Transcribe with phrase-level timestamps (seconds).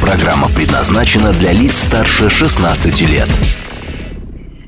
[0.00, 3.28] Программа предназначена для лиц старше 16 лет.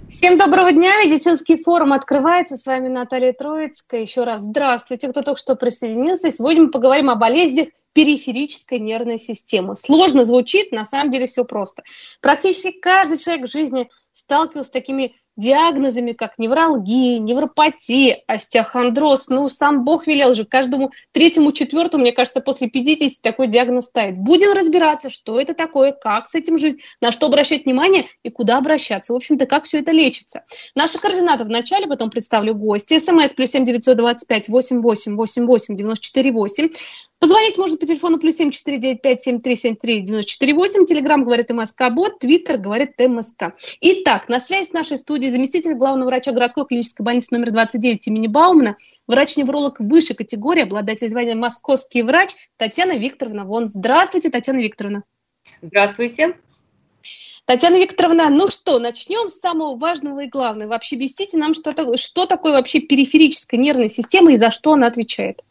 [0.08, 1.04] Всем доброго дня.
[1.04, 2.56] Медицинский форум открывается.
[2.56, 4.02] С вами Наталья Троицкая.
[4.02, 6.30] Еще раз здравствуйте, кто только что присоединился.
[6.30, 9.74] Сегодня мы поговорим о болезнях периферической нервной системы.
[9.74, 11.82] Сложно звучит, на самом деле все просто.
[12.20, 19.28] Практически каждый человек в жизни сталкивался с такими диагнозами, как невралгия, невропатия, остеохондроз.
[19.28, 24.16] Ну, сам Бог велел же каждому третьему, четвертому, мне кажется, после 50 такой диагноз ставит.
[24.16, 28.58] Будем разбираться, что это такое, как с этим жить, на что обращать внимание и куда
[28.58, 29.12] обращаться.
[29.12, 30.44] В общем-то, как все это лечится.
[30.74, 32.98] Наши координаты в начале, потом представлю гостя.
[32.98, 36.68] СМС плюс семь девятьсот двадцать пять восемь восемь восемь восемь девяносто четыре восемь.
[37.18, 40.54] Позвонить можно по телефону плюс семь четыре девять пять семь три семь три девяносто четыре
[40.54, 40.84] восемь.
[40.84, 43.54] Телеграмм говорит МСК Бот, Твиттер говорит МСК.
[43.80, 48.26] Итак, на связи с нашей студией заместитель главного врача городской клинической больницы номер 29 имени
[48.26, 53.66] Баумана, врач-невролог высшей категории, обладатель звания московский врач Татьяна Викторовна Вон.
[53.66, 55.04] Здравствуйте, Татьяна Викторовна.
[55.62, 56.36] Здравствуйте.
[57.46, 60.70] Татьяна Викторовна, ну что, начнем с самого важного и главного.
[60.70, 65.44] Вообще объясните нам, что, что такое вообще периферическая нервная система и за что она отвечает.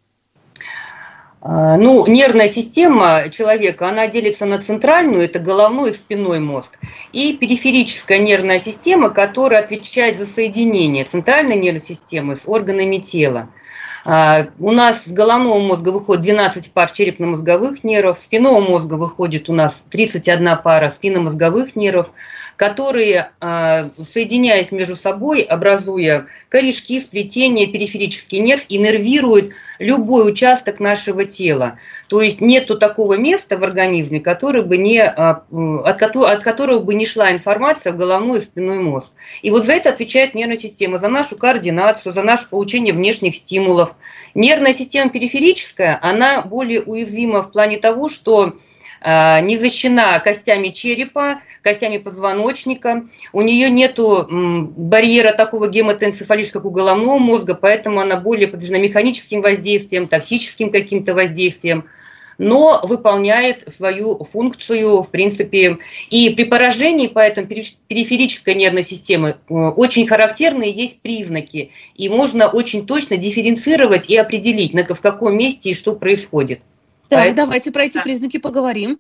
[1.48, 6.80] А, ну, нервная система человека, она делится на центральную, это головной и спинной мозг,
[7.14, 13.50] и периферическая нервная система, которая отвечает за соединение центральной нервной системы с органами тела.
[14.06, 19.48] А, у нас с головного мозга выходит 12 пар черепно-мозговых нервов, с спинного мозга выходит
[19.48, 22.08] у нас 31 пара спинномозговых нервов,
[22.58, 31.80] которые, а, соединяясь между собой, образуя корешки, сплетения, периферический нерв, иннервируют любой участок нашего тела.
[32.08, 35.44] То есть нету такого места в организме, который бы не, а,
[35.84, 39.08] от, от которого бы не шла информация в головной и спинной мозг.
[39.42, 43.96] И вот за это отвечает нервная система, за нашу координацию, за наше получение внешних стимулов.
[44.34, 48.56] Нервная система периферическая, она более уязвима в плане того, что
[49.06, 53.04] не защищена костями черепа, костями позвоночника.
[53.34, 59.42] У нее нет барьера такого гематоэнцефалического, как у головного мозга, поэтому она более подвержена механическим
[59.42, 61.86] воздействиям, токсическим каким-то воздействиям
[62.38, 65.78] но выполняет свою функцию, в принципе.
[66.10, 72.86] И при поражении поэтому периферической нервной системы э, очень характерные есть признаки, и можно очень
[72.86, 76.60] точно дифференцировать и определить, в каком месте и что происходит.
[77.10, 77.36] Так, Поэтому...
[77.36, 79.00] давайте про эти признаки поговорим.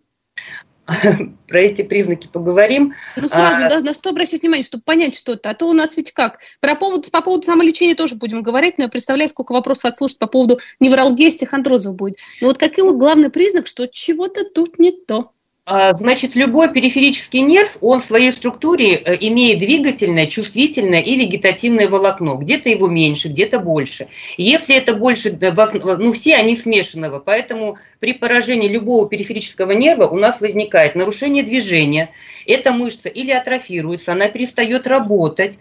[1.47, 2.93] про эти признаки поговорим.
[3.15, 3.69] Ну, сразу, а...
[3.69, 5.49] да, на что обращать внимание, чтобы понять что-то.
[5.49, 6.39] А то у нас ведь как?
[6.59, 10.27] Про повод, по поводу самолечения тоже будем говорить, но я представляю, сколько вопросов отслушать по
[10.27, 12.17] поводу невралгии, стехондрозов будет.
[12.41, 15.31] Но вот какой главный признак, что чего-то тут не то?
[15.67, 21.89] А, значит, любой периферический нерв, он в своей структуре э, имеет двигательное, чувствительное и вегетативное
[21.89, 22.35] волокно.
[22.35, 24.07] Где-то его меньше, где-то больше.
[24.37, 25.51] Если это больше, э,
[25.97, 32.11] ну все они смешанного, поэтому при поражении любого периферического нерва у нас возникает нарушение движения,
[32.45, 35.57] эта мышца или атрофируется, она перестает работать.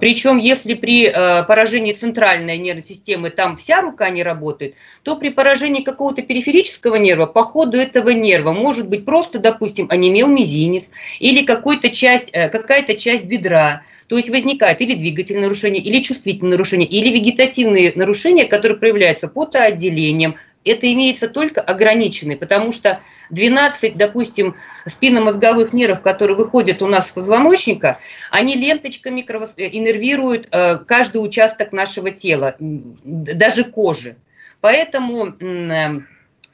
[0.00, 5.28] Причем, если при э, поражении центральной нервной системы там вся рука не работает, то при
[5.28, 10.90] поражении какого-то периферического нерва по ходу этого нерва может быть просто, допустим, онемел мизинец
[11.20, 13.82] или какой-то часть, э, какая-то часть бедра.
[14.08, 20.36] То есть возникает или двигательное нарушение, или чувствительное нарушение, или вегетативные нарушения, которые проявляются потоотделением,
[20.64, 24.54] это имеется только ограниченный, потому что 12, допустим,
[24.86, 27.98] спинномозговых нервов, которые выходят у нас с позвоночника,
[28.30, 34.16] они ленточками иннервируют э, каждый участок нашего тела, даже кожи.
[34.62, 36.00] Поэтому э,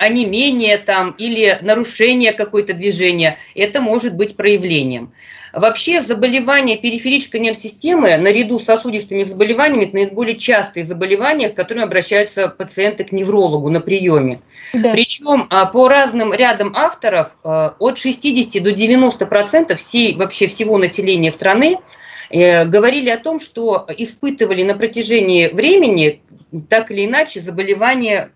[0.01, 5.13] онемение там или нарушение какое-то движения, это может быть проявлением.
[5.53, 11.85] Вообще заболевания периферической нервной системы наряду с сосудистыми заболеваниями это наиболее частые заболевания, к которым
[11.85, 14.41] обращаются пациенты к неврологу на приеме.
[14.73, 14.93] Да.
[14.93, 20.79] Причем а, по разным рядам авторов а, от 60 до 90 процентов всей, вообще всего
[20.79, 21.79] населения страны
[22.31, 26.23] э, говорили о том, что испытывали на протяжении времени
[26.69, 28.31] так или иначе заболевания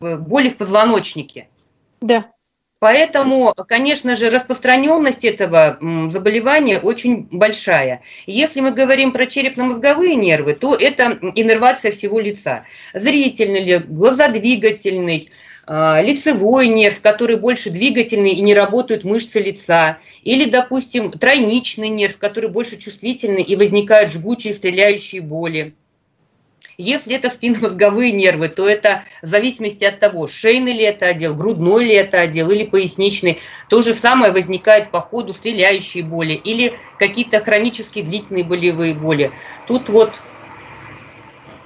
[0.00, 1.48] боли в позвоночнике.
[2.00, 2.26] Да.
[2.80, 5.78] Поэтому, конечно же, распространенность этого
[6.10, 8.02] заболевания очень большая.
[8.26, 12.66] Если мы говорим про черепно-мозговые нервы, то это иннервация всего лица.
[12.94, 15.30] Зрительный ли, глазодвигательный,
[15.66, 22.16] а, лицевой нерв, который больше двигательный и не работают мышцы лица, или, допустим, тройничный нерв,
[22.16, 25.74] который больше чувствительный и возникают жгучие стреляющие боли.
[26.80, 31.86] Если это спинномозговые нервы, то это в зависимости от того, шейный ли это отдел, грудной
[31.86, 33.40] ли это отдел или поясничный.
[33.68, 39.34] То же самое возникает по ходу стреляющие боли или какие-то хронические длительные болевые боли.
[39.64, 40.22] Тут вот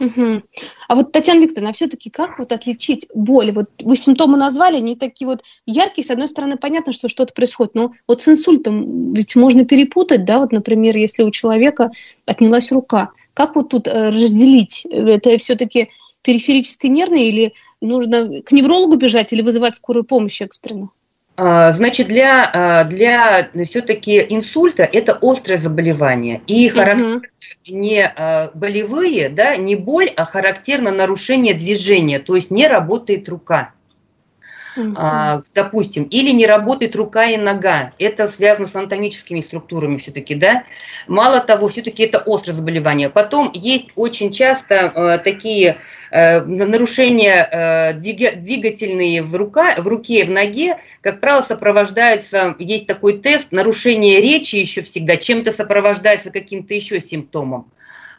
[0.02, 0.42] Угу.
[0.88, 3.52] А вот, Татьяна Викторовна, а все-таки как вот отличить боль?
[3.52, 6.04] Вот вы симптомы назвали, они такие вот яркие.
[6.04, 10.40] С одной стороны, понятно, что что-то происходит, но вот с инсультом ведь можно перепутать, да,
[10.40, 11.92] вот, например, если у человека
[12.26, 13.12] отнялась рука.
[13.32, 14.84] Как вот тут э, разделить?
[14.90, 15.88] Это все-таки
[16.22, 20.90] периферическое нервное или нужно к неврологу бежать или вызывать скорую помощь экстренно?
[21.36, 26.42] А, значит, для, а, для все-таки инсульта это острое заболевание.
[26.46, 27.22] И характер угу.
[27.66, 33.72] не а, болевые, да, не боль, а характерно нарушение движения, то есть не работает рука.
[34.76, 35.44] Угу.
[35.54, 37.92] Допустим, или не работает рука и нога.
[37.98, 40.64] Это связано с анатомическими структурами все-таки, да.
[41.06, 43.10] Мало того, все-таки это острое заболевание.
[43.10, 45.78] Потом есть очень часто э, такие
[46.10, 53.18] э, нарушения э, двигательные в, рука, в руке в ноге, как правило, сопровождаются, есть такой
[53.18, 57.66] тест, нарушение речи еще всегда чем-то сопровождается каким-то еще симптомом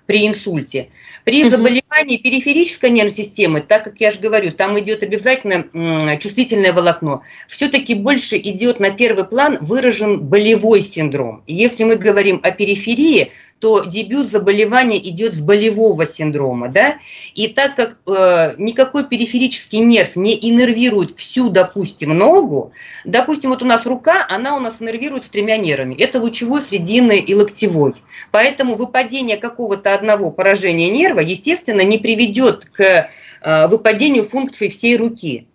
[0.05, 0.89] при инсульте.
[1.23, 7.23] При заболевании периферической нервной системы, так как я же говорю, там идет обязательно чувствительное волокно,
[7.47, 11.44] все-таки больше идет на первый план выражен болевой синдром.
[11.47, 13.31] Если мы говорим о периферии,
[13.63, 16.98] то дебют заболевания идет с болевого синдрома, да,
[17.33, 22.74] и так как э, никакой периферический нерв не иннервирует всю, допустим, ногу,
[23.06, 27.19] допустим, вот у нас рука, она у нас иннервирует с тремя нервами, это лучевой, срединный
[27.19, 27.94] и локтевой,
[28.31, 35.48] поэтому выпадение какого-то одного поражения нерва, естественно, не приведет к э, выпадению функции всей руки.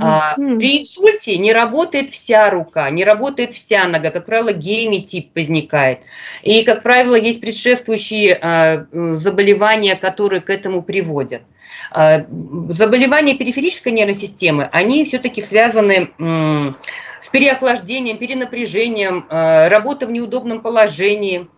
[0.00, 6.00] А, при инсульте не работает вся рука, не работает вся нога, как правило, гейми-тип возникает.
[6.42, 8.86] И, как правило, есть предшествующие а,
[9.18, 11.42] заболевания, которые к этому приводят.
[11.90, 12.24] А,
[12.70, 16.76] заболевания периферической нервной системы, они все-таки связаны м,
[17.20, 21.48] с переохлаждением, перенапряжением, а, работа в неудобном положении.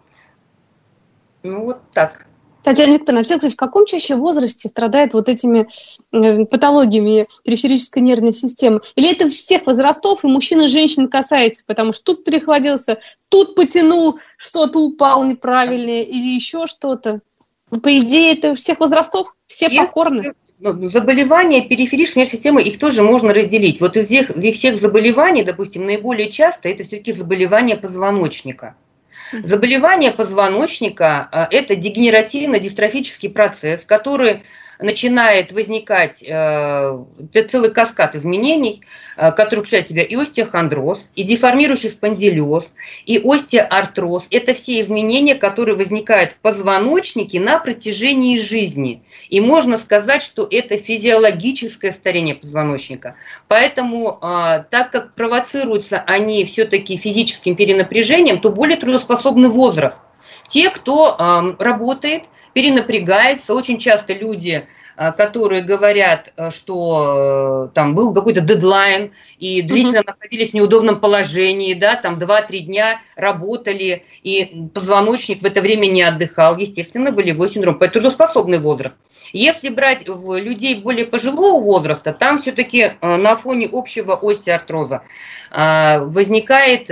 [1.42, 2.26] Ну вот так.
[2.64, 5.68] Татьяна Викторовна, все-таки в каком чаще возрасте страдает вот этими
[6.12, 8.80] э, патологиями периферической нервной системы?
[8.96, 14.18] Или это всех возрастов и мужчин и женщин касается, потому что тут перехватился, тут потянул,
[14.38, 17.20] что-то упал неправильное или еще что-то?
[17.68, 20.32] По идее, это всех возрастов, все Если покорны.
[20.58, 23.80] Ну, заболевания периферической нервной системы, их тоже можно разделить.
[23.82, 28.74] Вот из всех, из всех заболеваний, допустим, наиболее часто это все-таки заболевания позвоночника.
[29.42, 34.44] Заболевание позвоночника э,– это дегенеративно-дистрофический процесс, который
[34.78, 37.04] начинает возникать э,
[37.48, 38.82] целый каскад изменений,
[39.16, 42.70] э, который включает в себя и остеохондроз, и деформирующий спондилез,
[43.06, 44.26] и остеоартроз.
[44.30, 49.02] Это все изменения, которые возникают в позвоночнике на протяжении жизни.
[49.28, 53.16] И можно сказать, что это физиологическое старение позвоночника.
[53.48, 59.98] Поэтому, э, так как провоцируются они все-таки физическим перенапряжением, то более трудоспособный возраст.
[60.48, 62.24] Те, кто э, работает,
[62.54, 63.52] перенапрягается.
[63.52, 64.66] Очень часто люди,
[64.96, 70.06] э, которые говорят, э, что э, там был какой-то дедлайн и длительно угу.
[70.06, 76.02] находились в неудобном положении, да, там 2-3 дня работали, и позвоночник в это время не
[76.02, 78.96] отдыхал, естественно, болевой синдром, поэтому трудоспособный возраст.
[79.32, 85.02] Если брать людей более пожилого возраста, там все-таки на фоне общего остеоартроза
[85.50, 86.88] возникает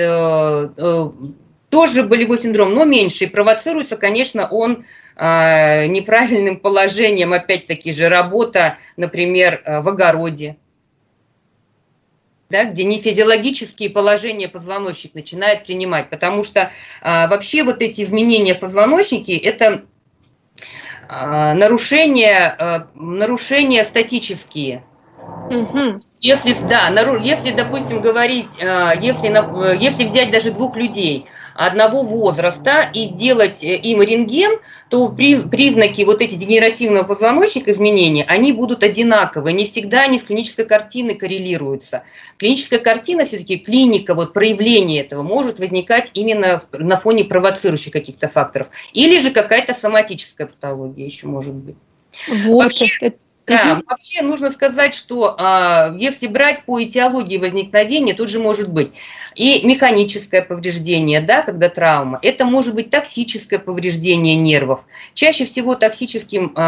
[1.72, 3.24] тоже болевой синдром, но меньше.
[3.24, 4.84] И провоцируется, конечно, он
[5.16, 10.56] неправильным положением, опять-таки же, работа, например, э, в огороде,
[12.52, 16.10] да, где нефизиологические положения позвоночник начинает принимать.
[16.10, 16.68] Потому что э,
[17.02, 19.84] вообще вот эти изменения в позвоночнике– это
[21.08, 24.84] э, нарушения, э, нарушения статические.
[25.50, 26.00] Угу.
[26.20, 26.88] Если, да,
[27.20, 34.02] если, допустим, говорить, если, если взять даже двух людей– одного возраста и сделать э, им
[34.02, 34.58] рентген,
[34.88, 39.54] то признаки вот эти дегенеративного позвоночника изменения, они будут одинаковые.
[39.54, 42.04] Не всегда они с клинической картиной коррелируются.
[42.38, 48.68] Клиническая картина, все-таки клиника, вот проявление этого может возникать именно на фоне провоцирующих каких-то факторов.
[48.92, 51.76] Или же какая-то соматическая патология еще может быть.
[52.46, 53.82] Вот, Вообще, это, Да, угу.
[53.88, 58.92] вообще нужно сказать, что э, если брать по этиологии возникновения, тут же может быть
[59.34, 64.84] и механическое повреждение, да, когда травма, это может быть токсическое повреждение нервов.
[65.14, 66.60] Чаще всего токсическим э,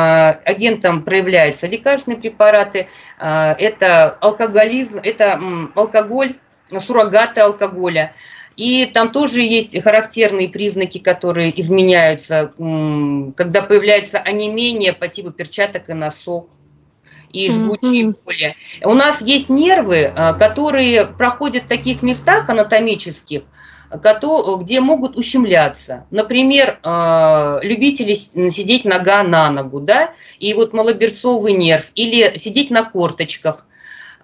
[0.44, 2.88] агентом проявляются лекарственные препараты,
[3.20, 6.36] э, это алкоголизм, это м, алкоголь,
[6.80, 8.14] суррогаты алкоголя.
[8.56, 15.92] И там тоже есть характерные признаки, которые изменяются, когда появляется онемение по типу перчаток и
[15.92, 16.48] носок
[17.34, 18.16] и жгучие mm-hmm.
[18.24, 18.56] боли.
[18.84, 23.42] У нас есть нервы, а, которые проходят в таких местах анатомических,
[23.90, 26.06] где могут ущемляться.
[26.10, 32.84] Например, а, любители сидеть нога на ногу, да, и вот малоберцовый нерв, или сидеть на
[32.84, 33.66] корточках.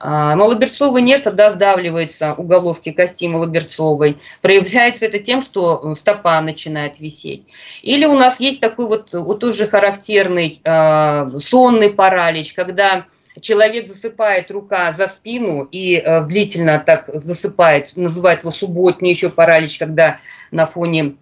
[0.02, 4.16] А, малоберцовый нерв тогда сдавливается у головки кости малоберцовой.
[4.40, 7.45] Проявляется это тем, что стопа начинает висеть.
[7.83, 13.04] Или у нас есть такой вот, вот тоже характерный э, сонный паралич, когда
[13.42, 19.76] человек засыпает рука за спину и э, длительно так засыпает, называют его субботний еще паралич,
[19.76, 20.19] когда
[20.50, 21.16] на фоне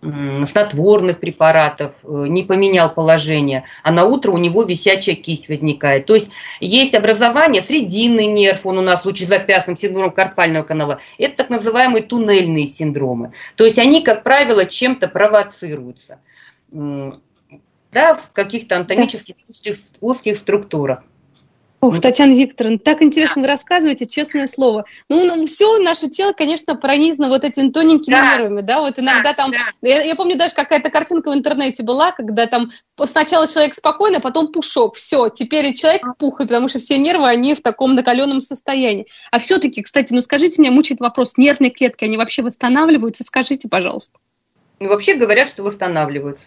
[0.00, 6.06] снотворных препаратов, э, не поменял положение, а на утро у него висячая кисть возникает.
[6.06, 11.50] То есть есть образование, срединный нерв, он у нас лучезапястным синдромом карпального канала, это так
[11.50, 13.32] называемые туннельные синдромы.
[13.56, 16.20] То есть они, как правило, чем-то провоцируются
[16.70, 19.44] да, в каких-то анатомических да.
[19.48, 21.02] узких, узких структурах.
[21.80, 24.84] Ох, Татьяна Викторовна, так интересно вы рассказываете, честное слово.
[25.08, 28.34] Ну, ну все наше тело, конечно, пронизано вот этими тоненькими да.
[28.36, 29.58] нервами, да, вот иногда да, там, да.
[29.80, 32.70] Я, я помню даже какая-то картинка в интернете была, когда там
[33.04, 37.60] сначала человек спокойно, потом пушок, все, теперь человек пухает, потому что все нервы, они в
[37.60, 39.06] таком накаленном состоянии.
[39.30, 43.22] А все-таки, кстати, ну скажите мне, мучает вопрос, нервные клетки, они вообще восстанавливаются?
[43.22, 44.18] Скажите, пожалуйста.
[44.80, 46.46] Ну, вообще говорят, что восстанавливаются.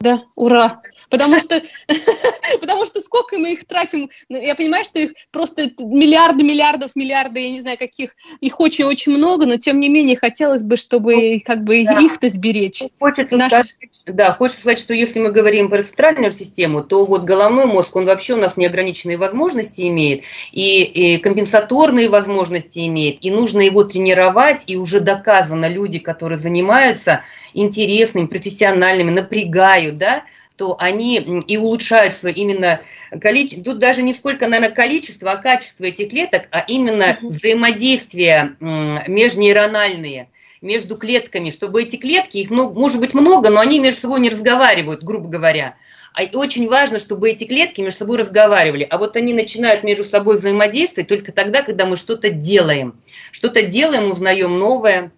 [0.00, 0.80] Да, ура.
[1.10, 1.60] Потому что,
[2.60, 7.40] потому что сколько мы их тратим, ну, я понимаю, что их просто миллиарды, миллиардов, миллиарды,
[7.40, 11.40] я не знаю каких, их очень-очень много, но тем не менее хотелось бы, чтобы ну,
[11.44, 11.98] как бы да.
[11.98, 12.82] их-то сберечь.
[12.98, 13.48] Хочется Наш...
[13.48, 13.74] сказать,
[14.06, 18.06] да, хочется сказать, что если мы говорим про центральную систему, то вот головной мозг, он
[18.06, 24.64] вообще у нас неограниченные возможности имеет, и, и компенсаторные возможности имеет, и нужно его тренировать,
[24.68, 30.22] и уже доказано люди, которые занимаются интересными, профессиональными, напрягают, да,
[30.60, 32.82] то они и улучшаются именно
[33.18, 37.28] количество, тут даже не сколько, наверное, количество, а качество этих клеток, а именно uh-huh.
[37.28, 40.28] взаимодействия межнейрональные
[40.60, 44.28] между клетками, чтобы эти клетки, их ну, может быть много, но они между собой не
[44.28, 45.76] разговаривают, грубо говоря.
[46.12, 48.86] А очень важно, чтобы эти клетки между собой разговаривали.
[48.90, 53.00] А вот они начинают между собой взаимодействовать только тогда, когда мы что-то делаем.
[53.32, 55.10] Что-то делаем, узнаем новое.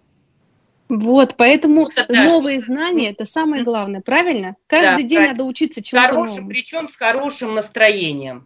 [0.89, 4.55] Вот, поэтому вот это, новые знания это самое главное, правильно?
[4.67, 5.33] Каждый да, день правильно.
[5.33, 6.49] надо учиться чему-то новому.
[6.49, 8.45] Причем с хорошим настроением.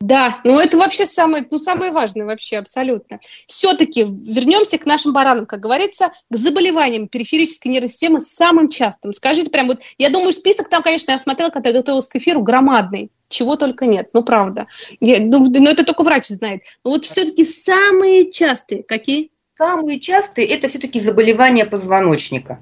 [0.00, 3.20] Да, ну это вообще самое, ну, самое важное вообще, абсолютно.
[3.46, 9.14] Все-таки вернемся к нашим баранам, как говорится, к заболеваниям периферической нервной системы самым частым.
[9.14, 13.10] Скажите прям вот, я думаю, список там, конечно, я смотрела, когда готовилась к эфиру, громадный.
[13.30, 14.66] Чего только нет, ну правда.
[15.00, 16.64] Я, ну, но это только врач знает.
[16.84, 19.30] Но вот все-таки самые частые какие?
[19.56, 22.58] Самые частые это все-таки заболевания позвоночника.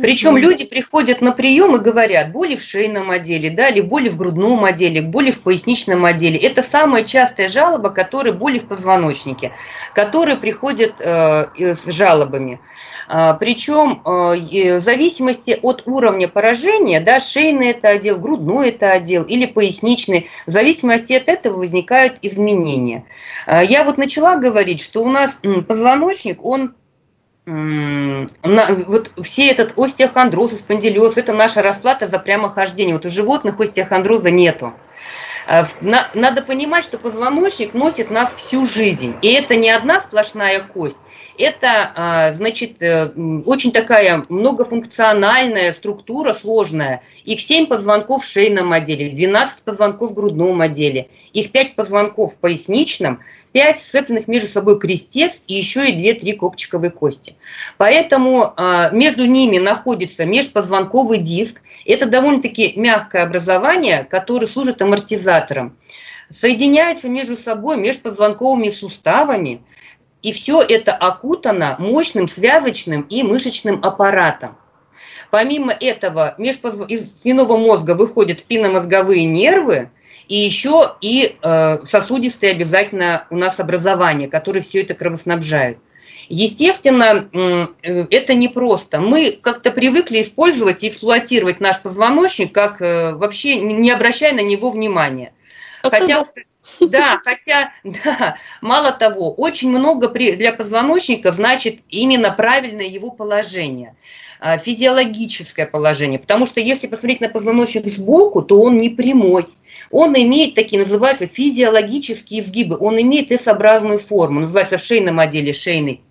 [0.00, 4.16] Причем люди приходят на прием и говорят, боли в шейном отделе, да, или боли в
[4.16, 6.38] грудном отделе, боли в поясничном отделе.
[6.38, 9.50] Это самая частая жалоба, которая боли в позвоночнике,
[9.92, 12.60] которые приходят э, с жалобами.
[13.08, 19.24] А, Причем э, в зависимости от уровня поражения, да, шейный это отдел, грудной это отдел
[19.24, 23.04] или поясничный, в зависимости от этого возникают изменения.
[23.46, 26.74] А, я вот начала говорить, что у нас позвоночник, он
[27.46, 32.94] вот все этот остеохондроз, спондилез, это наша расплата за прямохождение.
[32.94, 34.72] Вот у животных остеохондроза нету.
[35.46, 35.66] А,
[36.14, 39.14] надо понимать, что позвоночник носит нас всю жизнь.
[39.22, 40.98] И это не одна сплошная кость.
[41.36, 43.06] Это, а, значит, э,
[43.44, 47.02] очень такая многофункциональная структура, сложная.
[47.24, 52.38] Их 7 позвонков в шейном отделе, 12 позвонков в грудном отделе, их 5 позвонков в
[52.38, 53.20] поясничном,
[53.54, 57.36] 5 сцепленных между собой крестец и еще и 2-3 копчиковые кости.
[57.78, 61.62] Поэтому а, между ними находится межпозвонковый диск.
[61.86, 65.78] Это довольно-таки мягкое образование, которое служит амортизатором
[66.30, 69.62] соединяются между собой межпозвонковыми суставами,
[70.22, 74.56] и все это окутано мощным связочным и мышечным аппаратом.
[75.30, 79.90] Помимо этого, из спинного мозга выходят спинномозговые нервы,
[80.28, 85.78] и еще и э, сосудистые обязательно у нас образования, которые все это кровоснабжают.
[86.28, 89.00] Естественно, э, это непросто.
[89.00, 94.70] Мы как-то привыкли использовать и эксплуатировать наш позвоночник, как э, вообще не обращая на него
[94.70, 95.32] внимания–
[95.90, 96.26] Хотя,
[96.80, 103.94] да, хотя, да, мало того, очень много для позвоночника значит именно правильное его положение
[104.40, 106.18] а, физиологическое положение.
[106.18, 109.48] Потому что если посмотреть на позвоночник сбоку, то он не прямой.
[109.90, 112.76] Он имеет такие, называются, физиологические изгибы.
[112.78, 114.40] Он имеет S-образную форму.
[114.40, 116.02] Называется в шейном отделе шейный.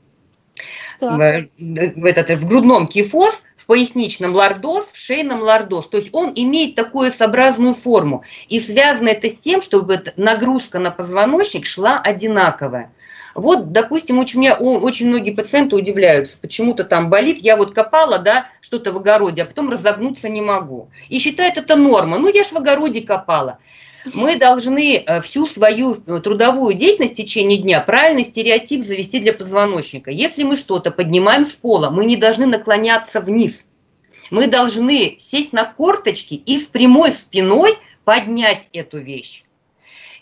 [1.00, 5.88] В, в, этот, в грудном кифоз, в поясничном лордоз, в шейном лордоз.
[5.90, 8.24] То есть он имеет такую S-образную форму.
[8.48, 12.92] И связано это с тем, чтобы нагрузка на позвоночник шла одинаковая.
[13.36, 18.48] Вот, допустим, очень, меня, очень многие пациенты удивляются, почему-то там болит, я вот копала, да,
[18.62, 20.90] что-то в огороде, а потом разогнуться не могу.
[21.10, 22.20] И считают это норма.
[22.20, 23.58] Ну, я ж в огороде копала.
[24.14, 29.34] Мы должны э, всю свою э, трудовую деятельность в течение дня правильный стереотип завести для
[29.34, 30.12] позвоночника.
[30.12, 33.66] Если мы что-то поднимаем с пола, мы не должны наклоняться вниз.
[34.30, 39.44] Мы должны сесть на корточки и с прямой спиной поднять эту вещь.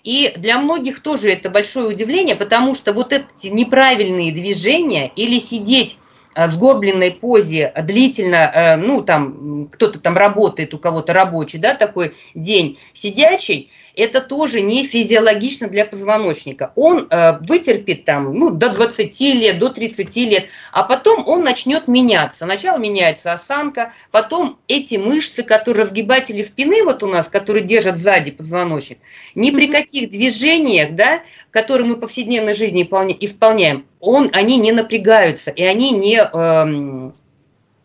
[0.03, 5.98] И для многих тоже это большое удивление, потому что вот эти неправильные движения или сидеть
[6.34, 12.15] Э, сгорбленной позе длительно, э, ну там кто-то там работает, у кого-то рабочий, да, такой
[12.34, 16.71] день сидячий, это тоже не физиологично для позвоночника.
[16.75, 21.88] Он э, вытерпит там ну, до 20 лет, до 30 лет, а потом он начнет
[21.88, 22.45] меняться.
[22.45, 28.31] Сначала меняется осанка, потом эти мышцы, которые разгибатели спины вот у нас, которые держат сзади
[28.31, 29.00] позвоночник,
[29.36, 31.21] ни при каких движениях, да,
[31.51, 32.83] которые мы в повседневной жизни
[33.19, 37.12] исполняем, он, они не напрягаются, и они не, э,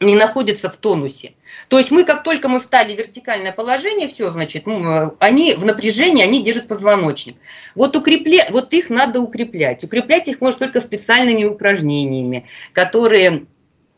[0.00, 1.34] не находятся в тонусе.
[1.68, 5.64] То есть мы, как только мы встали в вертикальное положение, все, значит, ну, они в
[5.64, 7.36] напряжении, они держат позвоночник.
[7.74, 8.46] Вот, укрепля...
[8.50, 9.82] вот их надо укреплять.
[9.82, 13.46] Укреплять их можно только специальными упражнениями, которые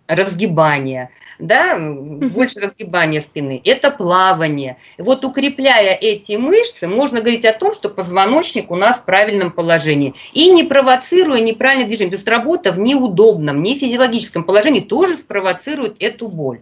[0.09, 4.79] разгибания, да, больше разгибания спины, это плавание.
[4.97, 10.15] Вот укрепляя эти мышцы, можно говорить о том, что позвоночник у нас в правильном положении.
[10.33, 12.11] И не провоцируя неправильное движение.
[12.11, 16.61] То есть работа в неудобном, не физиологическом положении тоже спровоцирует эту боль.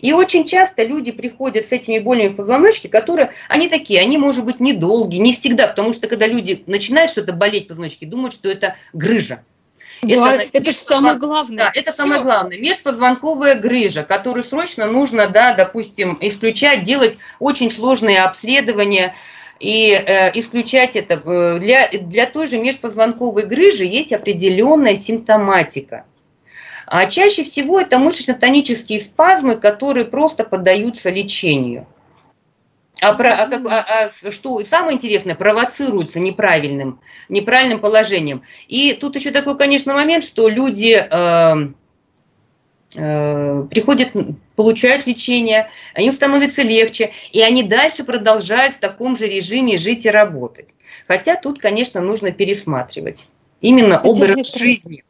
[0.00, 4.44] И очень часто люди приходят с этими болями в позвоночнике, которые, они такие, они, может
[4.44, 8.50] быть, недолгие, не всегда, потому что когда люди начинают что-то болеть в позвоночнике, думают, что
[8.50, 9.42] это грыжа.
[10.02, 11.64] Да, это, это же самое главное.
[11.64, 12.02] Да, это Все.
[12.02, 12.58] самое главное.
[12.58, 19.14] Межпозвонковая грыжа, которую срочно нужно, да, допустим, исключать, делать очень сложные обследования
[19.58, 21.14] и э, исключать это.
[21.14, 26.04] Э, для, для той же межпозвонковой грыжи есть определенная симптоматика.
[26.90, 31.86] А чаще всего это мышечно-тонические спазмы, которые просто поддаются лечению.
[33.00, 38.42] А, про, а, а, а что самое интересное, провоцируется неправильным, неправильным положением.
[38.68, 41.68] И тут еще такой, конечно, момент, что люди э,
[42.94, 44.08] э, приходят,
[44.56, 50.10] получают лечение, им становится легче, и они дальше продолжают в таком же режиме жить и
[50.10, 50.74] работать.
[51.06, 53.28] Хотя тут, конечно, нужно пересматривать
[53.60, 55.04] именно образ жизни.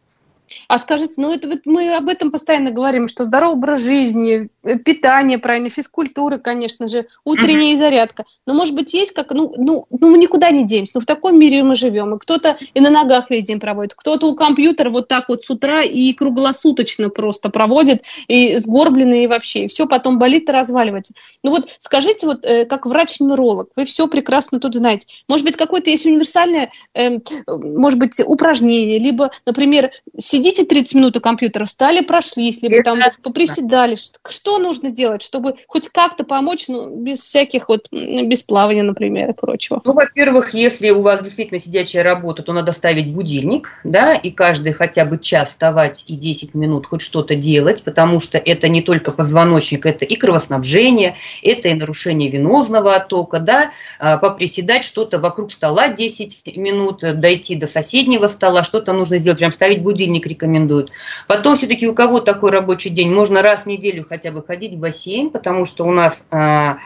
[0.68, 4.78] А скажите, ну это вот мы об этом постоянно говорим, что здоровый образ жизни, э,
[4.78, 7.78] питание правильно, физкультура, конечно же, утренняя mm-hmm.
[7.78, 8.24] зарядка.
[8.46, 11.38] Но может быть есть как, ну, ну, ну мы никуда не денемся, ну в таком
[11.38, 15.08] мире мы живем, и кто-то и на ногах весь день проводит, кто-то у компьютера вот
[15.08, 20.18] так вот с утра и круглосуточно просто проводит, и сгорбленный и вообще, и все потом
[20.18, 21.14] болит и разваливается.
[21.42, 25.90] Ну вот скажите, вот э, как врач-нейролог, вы все прекрасно тут знаете, может быть какое-то
[25.90, 29.90] есть универсальное, э, может быть упражнение, либо, например,
[30.38, 33.96] сидите 30 минут у компьютера, встали, прошлись, либо там поприседали.
[34.28, 39.32] Что нужно делать, чтобы хоть как-то помочь, ну, без всяких вот, без плавания, например, и
[39.32, 39.80] прочего?
[39.84, 44.72] Ну, во-первых, если у вас действительно сидячая работа, то надо ставить будильник, да, и каждый
[44.72, 49.10] хотя бы час вставать и 10 минут хоть что-то делать, потому что это не только
[49.10, 55.88] позвоночник, это и кровоснабжение, это и нарушение венозного оттока, да, а, поприседать что-то вокруг стола
[55.88, 60.92] 10 минут, дойти до соседнего стола, что-то нужно сделать, прям ставить будильник рекомендуют.
[61.26, 64.78] Потом все-таки у кого такой рабочий день, можно раз в неделю хотя бы ходить в
[64.78, 66.78] бассейн, потому что у нас, а,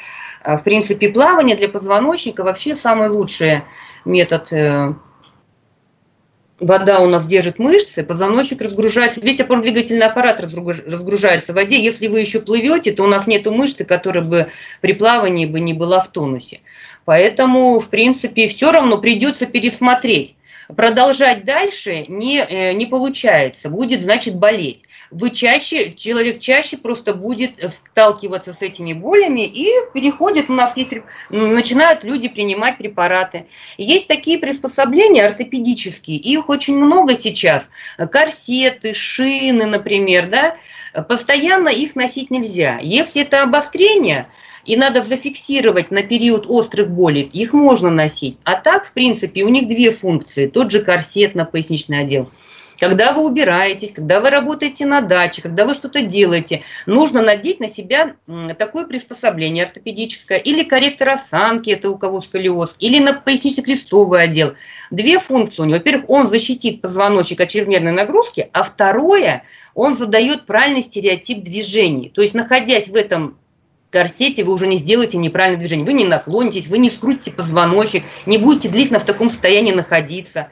[0.42, 3.62] а, в принципе, плавание для позвоночника вообще самый лучший
[4.04, 4.94] метод э,
[6.62, 11.82] вода у нас держит мышцы, позвоночник разгружается, весь опорно-двигательный аппарат разгружается в воде.
[11.82, 14.48] Если вы еще плывете, то у нас нет мышцы, которая бы
[14.80, 16.60] при плавании бы не была в тонусе.
[17.04, 20.36] Поэтому, в принципе, все равно придется пересмотреть
[20.76, 24.84] продолжать дальше не, э, не получается, будет, значит, болеть.
[25.10, 30.92] Вы чаще, человек чаще просто будет сталкиваться с этими болями и переходит, у нас есть,
[31.30, 33.46] начинают люди принимать препараты.
[33.76, 37.68] Есть такие приспособления ортопедические, их очень много сейчас,
[38.10, 40.56] корсеты, шины, например, да,
[41.02, 42.78] постоянно их носить нельзя.
[42.80, 44.28] Если это обострение,
[44.64, 48.38] и надо зафиксировать на период острых болей, их можно носить.
[48.44, 50.46] А так, в принципе, у них две функции.
[50.46, 52.30] Тот же корсет на поясничный отдел–
[52.82, 57.68] когда вы убираетесь, когда вы работаете на даче, когда вы что-то делаете, нужно надеть на
[57.68, 58.16] себя
[58.58, 64.54] такое приспособление ортопедическое или корректор осанки, это у кого сколиоз, или на пояснично-крестовый отдел.
[64.90, 65.78] Две функции у него.
[65.78, 69.44] Во-первых, он защитит позвоночник от чрезмерной нагрузки, а второе,
[69.74, 72.08] он задает правильный стереотип движений.
[72.08, 73.38] То есть, находясь в этом
[73.92, 75.86] корсете вы уже не сделаете неправильное движение.
[75.86, 80.48] Вы не наклонитесь, вы не скрутите позвоночник, не будете длительно в таком состоянии находиться.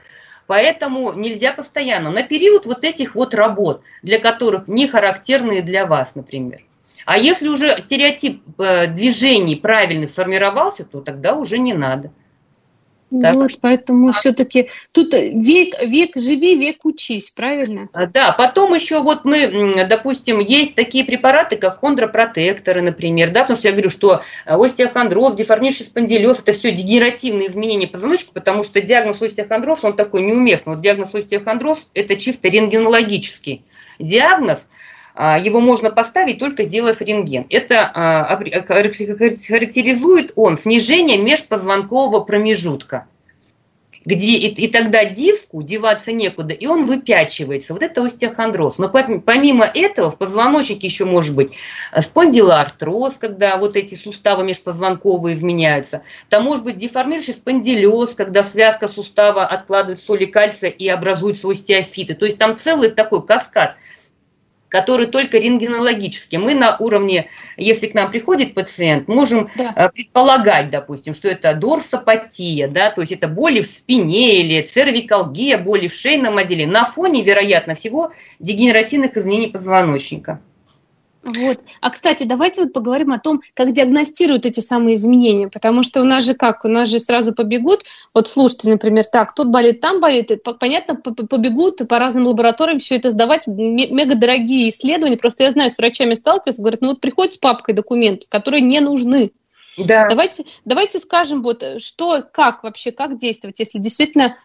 [0.47, 2.11] Поэтому нельзя постоянно.
[2.11, 6.63] На период вот этих вот работ, для которых не характерные для вас, например.
[7.07, 12.11] А если уже стереотип э, движений правильный сформировался, то тогда уже не надо.
[13.11, 13.35] Так.
[13.35, 17.89] Вот, поэтому все-таки тут век, век живи, век учись, правильно?
[17.93, 23.57] А, да, потом еще вот мы, допустим, есть такие препараты, как хондропротекторы, например, да, потому
[23.57, 28.81] что я говорю, что э, остеохондроз, деформированный спондилез, это все дегенеративные изменения позвоночника, потому что
[28.81, 30.75] диагноз остеохондроз, он такой неуместный.
[30.75, 33.65] Вот диагноз остеохондроз– это чисто рентгенологический
[33.99, 34.80] диагноз, а,
[35.17, 37.47] его можно поставить только сделав рентген.
[37.51, 43.07] Это а, характеризует он снижение межпозвонкового промежутка
[44.05, 47.75] где и, и тогда диску деваться некуда, и он выпячивается.
[47.75, 48.79] Вот это остеохондроз.
[48.79, 51.53] Но помимо этого в позвоночнике еще может быть
[51.99, 56.03] спондилоартроз, когда вот эти суставы межпозвонковые изменяются.
[56.29, 62.15] Там может быть деформирующий спондилез, когда связка сустава откладывает соли кальция и образуются остеофиты.
[62.15, 63.77] То есть там целый такой каскад–
[64.71, 66.39] который только рентгенологический.
[66.39, 67.29] Мы на уровне,
[67.59, 69.73] если к нам приходит пациент, можем да.
[69.77, 75.59] Э, предполагать, допустим, что это дорсопатия, да, то есть это боли в спине или цервикалгия,
[75.59, 80.41] боли в шейном отделе на фоне, вероятно всего, дегенеративных изменений позвоночника.
[81.23, 81.59] Вот.
[81.83, 86.05] А, кстати, давайте вот поговорим о том, как диагностируют эти самые изменения, потому что у
[86.05, 90.01] нас же как, у нас же сразу побегут, вот слушайте, например, так, тут болит, там
[90.01, 95.51] болит, и, понятно, побегут по разным лабораториям все это сдавать, мега дорогие исследования, просто я
[95.51, 99.33] знаю, с врачами сталкиваюсь, говорят, ну вот приходит с папкой документы, которые не нужны.
[99.77, 100.09] Да.
[100.09, 104.37] Давайте, давайте скажем, вот что, как вообще, как действовать, если действительно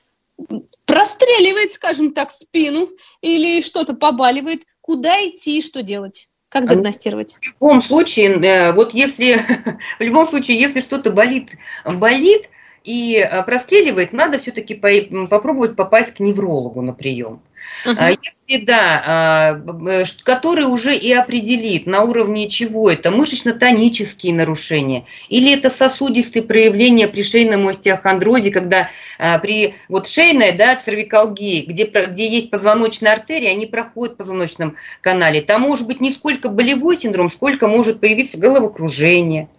[0.85, 2.89] простреливает, скажем так, спину
[3.21, 6.27] или что-то побаливает, куда идти и что делать?
[6.49, 7.37] Как а диагностировать?
[7.41, 9.37] В любом случае, э, вот если,
[9.99, 11.51] в любом случае, если что-то болит,
[11.83, 12.49] болит
[12.85, 17.41] и э, простреливает, надо все-таки попробовать попасть к неврологу на прием.
[17.85, 18.17] Uh-huh.
[18.21, 25.51] Если да, а, э, который уже и определит, на уровне чего это, мышечно-тонические нарушения, или
[25.51, 32.27] это сосудистые проявления при шейном остеохондрозе, когда а, при вот шейной, да, цервикалгии, где, где
[32.27, 35.41] есть позвоночная артерия, они проходят в позвоночном канале.
[35.41, 39.49] Там может быть не сколько болевой синдром, сколько может появиться головокружение,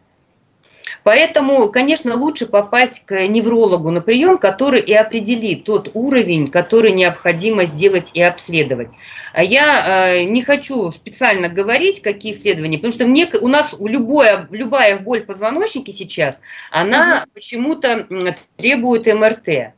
[1.06, 7.64] Поэтому, конечно, лучше попасть к неврологу на прием, который и определит тот уровень, который необходимо
[7.64, 8.88] сделать и обследовать.
[9.32, 14.48] А я э, не хочу специально говорить, какие исследования, потому что мне, у нас любое,
[14.50, 16.40] любая боль в позвоночнике сейчас,
[16.72, 17.30] она угу.
[17.34, 19.74] почему-то требует МРТ.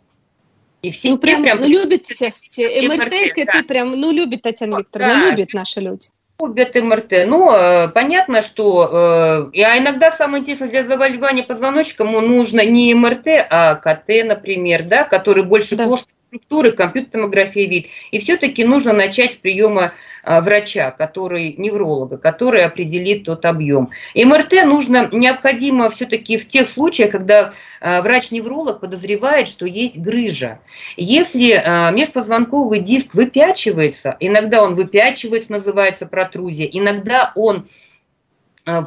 [0.81, 3.63] И все ну, прям, прям любят сейчас МРТ, МРТ да.
[3.69, 5.31] прям, ну, любит Татьяна Викторовна, да.
[5.31, 6.09] любят наши люди.
[6.41, 7.27] Любят МРТ.
[7.27, 9.51] Ну, э, понятно, что...
[9.53, 15.03] Э, а иногда самое интересное для заболевания позвоночника нужно не МРТ, а КТ, например, да,
[15.05, 15.85] который больше да.
[15.85, 17.87] плоский структуры, компьютер-томография вид.
[18.11, 23.91] И все-таки нужно начать с приема а, врача, который, невролога, который определит тот объем.
[24.15, 30.61] МРТ нужно, необходимо все-таки в тех случаях, когда а, врач-невролог подозревает, что есть грыжа.
[30.99, 37.69] Если а, межпозвонковый диск выпячивается, иногда он выпячивается, называется протрузия, иногда он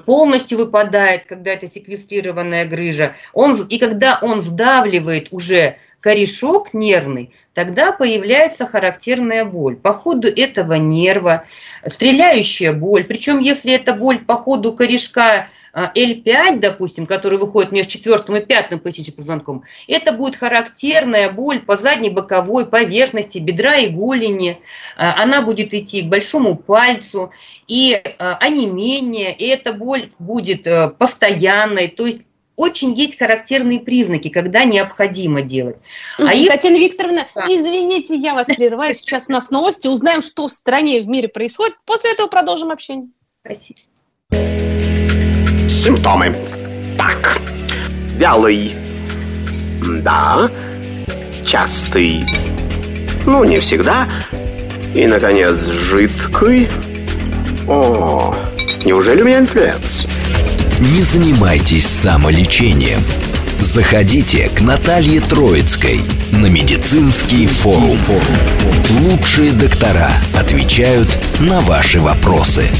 [0.05, 7.91] полностью выпадает, когда это секвестрированная грыжа, он, и когда он сдавливает уже корешок нервный, тогда
[7.91, 9.77] появляется характерная боль.
[9.77, 11.45] По ходу этого нерва
[11.87, 17.91] стреляющая боль, причем если это боль по ходу корешка L5, а, допустим, который выходит между
[17.93, 23.87] четвертым и пятым поясничным позвонком, это будет характерная боль по задней боковой поверхности бедра и
[23.87, 24.59] голени.
[24.97, 27.31] А, она будет идти к большому пальцу,
[27.67, 32.25] и а, онемение, и эта боль будет э, постоянной, то есть
[32.61, 35.77] очень есть характерные признаки, когда необходимо делать.
[36.19, 36.79] А Татьяна если...
[36.79, 37.45] Викторовна, да.
[37.47, 38.93] извините, я вас прерываю.
[38.93, 39.87] Сейчас у нас новости.
[39.87, 41.75] Узнаем, что в стране и в мире происходит.
[41.85, 43.09] После этого продолжим общение.
[43.43, 43.79] Спасибо.
[45.67, 46.35] Симптомы.
[46.95, 47.39] Так.
[48.15, 48.75] Вялый.
[50.03, 50.47] Да.
[51.43, 52.23] Частый.
[53.25, 54.07] Ну, не всегда.
[54.93, 56.69] И, наконец, жидкий.
[57.67, 58.35] О,
[58.85, 60.05] неужели у меня инфлюенс?
[60.81, 63.01] Не занимайтесь самолечением.
[63.59, 65.99] Заходите к Наталье Троицкой
[66.31, 67.99] на медицинский форум.
[69.03, 71.07] Лучшие доктора отвечают
[71.39, 72.71] на ваши вопросы.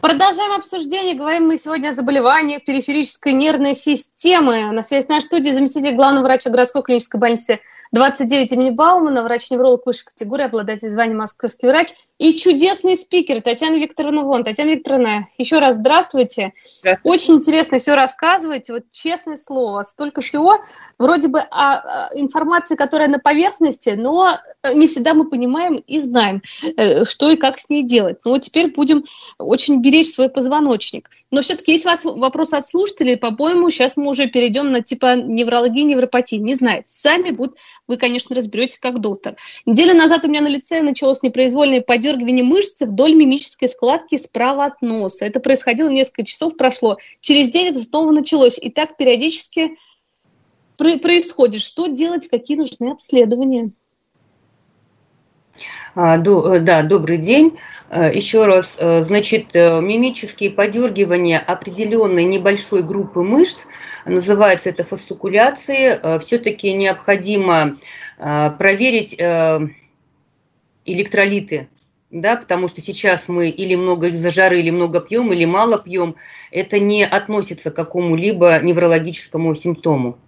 [0.00, 1.14] Продолжаем обсуждение.
[1.16, 4.70] Говорим мы сегодня о заболеваниях периферической нервной системы.
[4.72, 7.60] На связи с нашей студией заместитель главного врача городской клинической больницы
[7.92, 14.22] 29 имени Баумана, врач-невролог высшей категории, обладатель звания московский врач и чудесный спикер Татьяна Викторовна
[14.22, 14.44] Вон.
[14.44, 16.52] Татьяна Викторовна, еще раз здравствуйте.
[16.80, 17.00] здравствуйте.
[17.04, 18.72] Очень интересно все рассказываете.
[18.72, 20.56] Вот честное слово, столько всего.
[20.98, 24.38] Вроде бы а, информации, которая на поверхности, но
[24.74, 26.42] не всегда мы понимаем и знаем,
[26.76, 28.18] э, что и как с ней делать.
[28.24, 29.04] Ну вот теперь будем
[29.38, 31.10] очень беречь свой позвоночник.
[31.30, 35.14] Но все-таки есть у вас вопрос от слушателей, по-моему, сейчас мы уже перейдем на типа
[35.14, 36.36] неврологии, невропатии.
[36.36, 36.88] Не знает.
[36.88, 39.36] Сами будут, вы, конечно, разберетесь как доктор.
[39.66, 44.80] Неделю назад у меня на лице началось непроизвольное подергивание мышцы вдоль мимической складки справа от
[44.80, 45.26] носа.
[45.26, 46.96] Это происходило несколько часов, прошло.
[47.20, 48.58] Через день это снова началось.
[48.58, 49.76] И так периодически
[50.76, 51.60] происходит.
[51.60, 53.72] Что делать, какие нужны обследования?
[55.94, 57.58] А, э, да, добрый день.
[57.90, 63.66] Э, еще раз, э, значит, мимические подергивания определенной небольшой группы мышц,
[64.06, 67.76] называется это фасцикуляции, все-таки необходимо
[68.16, 69.14] проверить
[70.86, 71.68] электролиты,
[72.10, 76.16] да, потому что сейчас мы или много из-за жары, или много пьем, или мало пьем,
[76.50, 80.18] это не относится к какому-либо неврологическому симптому.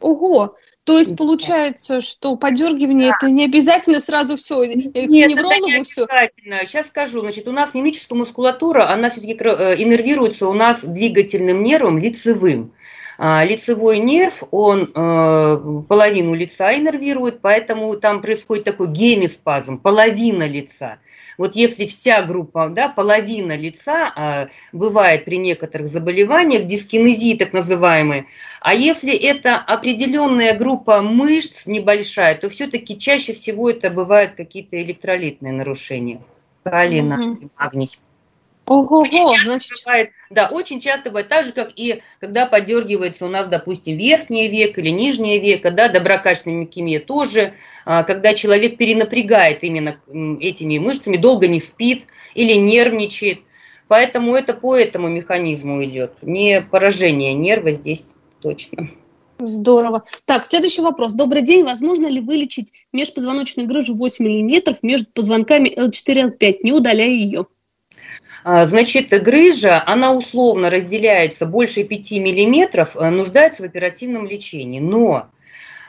[0.00, 3.16] Ого, то есть получается, что подергивание да.
[3.18, 6.04] это не обязательно сразу все, э, к Нет, неврологу это не все.
[6.04, 6.56] Обязательно.
[6.66, 11.98] Сейчас скажу, значит, у нас мимическая мускулатура, она все-таки э, иннервируется у нас двигательным нервом
[11.98, 12.72] лицевым.
[13.22, 20.96] А, лицевой нерв, он э, половину лица иннервирует, поэтому там происходит такой гемиспазм, половина лица.
[21.36, 28.24] Вот если вся группа, да, половина лица а, бывает при некоторых заболеваниях, дискинезии так называемые,
[28.62, 35.52] а если это определенная группа мышц небольшая, то все-таки чаще всего это бывают какие-то электролитные
[35.52, 36.22] нарушения.
[36.62, 37.50] Калий, угу.
[37.58, 37.90] магний.
[38.70, 39.72] Ого, очень часто значит...
[39.84, 44.46] бывает, да, очень часто бывает так же, как и когда подергивается у нас, допустим, верхнее
[44.46, 47.54] веко или нижнее веко, да, доброкачественная микемия тоже,
[47.84, 49.96] а, когда человек перенапрягает именно
[50.38, 52.04] этими мышцами, долго не спит
[52.34, 53.40] или нервничает.
[53.88, 58.88] Поэтому это по этому механизму идет, не поражение нерва здесь точно.
[59.40, 60.04] Здорово.
[60.26, 61.14] Так, следующий вопрос.
[61.14, 61.64] Добрый день.
[61.64, 67.46] Возможно ли вылечить межпозвоночную грыжу 8 мм между позвонками L4 L5, не удаляя ее?
[68.42, 74.80] А, значит, грыжа, она условно разделяется больше 5 миллиметров, э, нуждается в оперативном лечении.
[74.80, 75.28] Но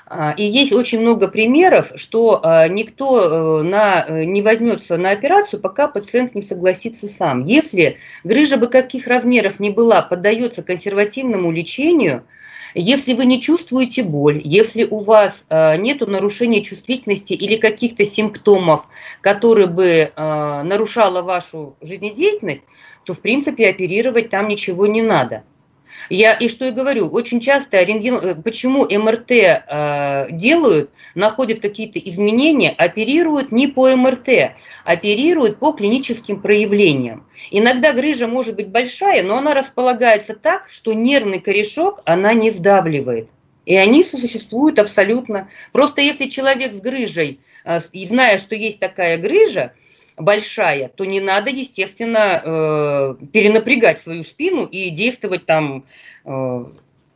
[0.05, 5.61] а, и есть очень много примеров, что а, никто э, на, не возьмется на операцию,
[5.61, 7.45] пока пациент не согласится сам.
[7.45, 12.23] Если грыжа бы каких размеров ни была, поддается консервативному лечению–
[12.73, 18.87] если вы не чувствуете боль, если у вас э, нет нарушения чувствительности или каких-то симптомов,
[19.21, 22.63] которые бы э, нарушало вашу жизнедеятельность,
[23.03, 25.43] то в принципе оперировать там ничего не надо.
[26.09, 31.99] Я и что и говорю, очень часто рентген, э, почему МРТ э, делают, находят какие-то
[31.99, 37.27] изменения, оперируют не по МРТ, оперируют по клиническим проявлениям.
[37.51, 43.29] Иногда грыжа может быть большая, но она располагается так, что нервный корешок она не сдавливает.
[43.65, 45.49] И они существуют абсолютно.
[45.71, 49.73] Просто если человек с грыжей, э, и зная, что есть такая грыжа,
[50.17, 55.85] большая, то не надо, естественно, э, перенапрягать свою спину и действовать там,
[56.25, 56.65] э,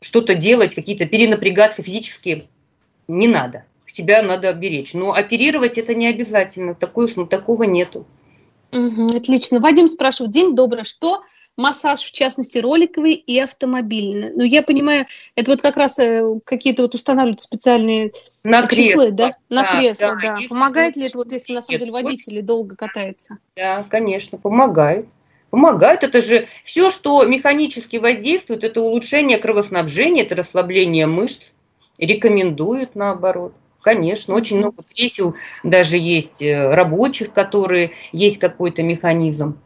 [0.01, 2.47] что-то делать, какие-то перенапрягаться физически
[3.07, 3.65] не надо.
[3.87, 4.93] Себя надо беречь.
[4.93, 6.75] Но оперировать это не обязательно.
[6.75, 8.05] Такой, такого нету.
[8.73, 9.61] Угу, отлично.
[9.61, 11.23] Вадим спрашивает, день добрый, что
[11.57, 14.31] массаж, в частности, роликовый и автомобильный.
[14.33, 18.11] Ну, я понимаю, это вот как раз э, какие-то вот устанавливают специальные
[18.43, 19.33] на чехлы, да?
[19.49, 20.37] На да, кресло, да.
[20.39, 20.47] да.
[20.49, 23.37] Помогает ли это вот, если на самом деле водитель долго катается?
[23.55, 25.07] Да, конечно, помогает.
[25.49, 26.03] Помогает.
[26.03, 31.53] Это же все, что механически воздействует, это улучшение кровоснабжения, это расслабление мышц.
[31.97, 33.53] Рекомендуют наоборот.
[33.81, 39.59] Конечно, очень много кресел даже есть э, рабочих, которые есть какой-то механизм.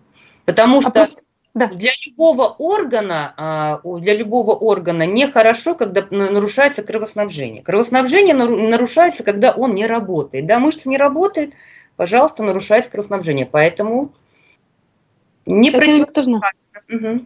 [0.44, 0.92] Потому а что...
[0.92, 1.22] просто
[1.56, 1.68] да.
[1.68, 7.64] Для любого органа, а, для любого органа нехорошо, когда нарушается кровоснабжение.
[7.64, 10.46] Кровоснабжение нарушается, когда он не работает.
[10.46, 11.54] Да, мышца не работает,
[11.96, 13.48] пожалуйста, нарушается кровоснабжение.
[13.48, 14.14] Поэтому
[15.46, 16.42] не противопоказано.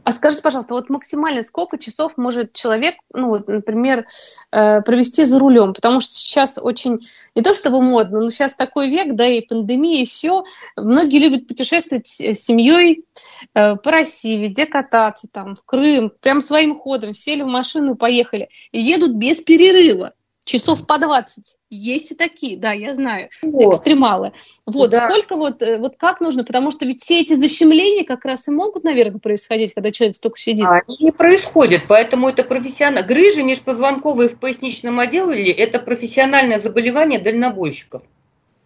[0.03, 4.05] А скажите, пожалуйста, вот максимально сколько часов может человек, ну вот, например,
[4.51, 5.73] э, провести за рулем?
[5.73, 6.99] Потому что сейчас очень,
[7.33, 10.43] не то чтобы модно, но сейчас такой век, да, и пандемия, и все.
[10.75, 13.05] Многие любят путешествовать с семьей
[13.53, 18.49] э, по России, везде кататься, там, в Крым, прям своим ходом, сели в машину, поехали.
[18.73, 21.57] И едут без перерыва часов по 20.
[21.69, 24.31] Есть и такие, да, я знаю, О, экстремалы.
[24.65, 25.09] Вот, да.
[25.09, 28.51] сколько вот, э, вот как нужно, потому что ведь все эти защемления как раз и
[28.51, 30.65] могут, наверное, происходить, когда человек столько сидит.
[30.67, 33.05] Они не происходят, поэтому это профессионально.
[33.05, 38.03] Грыжи межпозвонковые в поясничном отделе– это профессиональное заболевание дальнобойщиков.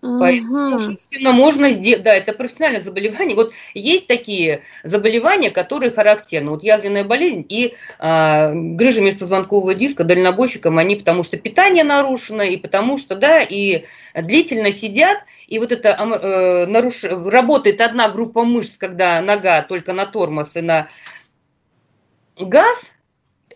[0.01, 3.35] Поэтому, собственно, можно сделать, да, это профессиональное заболевание.
[3.35, 6.51] Вот есть такие заболевания, которые характерны.
[6.51, 12.57] Вот язвенная болезнь и э, грыжа межпозвонкового диска дальнобойщикам, они потому что питание нарушено, и
[12.57, 17.03] потому что, да, и длительно сидят, и вот это э, наруш...
[17.03, 20.89] работает одна группа мышц, когда нога только на тормоз и на
[22.39, 22.91] газ,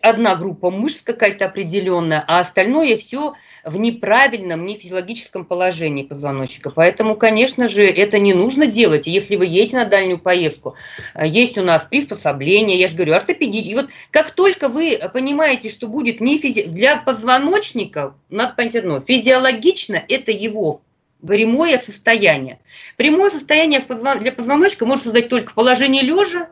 [0.02, 3.34] одна группа мышц какая-то определенная, а остальное все
[3.64, 6.70] в неправильном, нефизиологическом положении позвоночника.
[6.70, 9.06] Поэтому, конечно же, это не нужно делать.
[9.06, 10.74] Если вы едете на дальнюю поездку,
[11.14, 13.60] э, есть у нас приспособления, я же говорю, ортопедии.
[13.60, 16.64] И вот как только вы понимаете, что будет не физи...
[16.64, 20.82] для позвоночника, надо понять одно, физиологично это его
[21.24, 22.58] прямое состояние.
[22.96, 23.80] Прямое состояние
[24.18, 26.48] для позвоночника может создать только в положении лежа,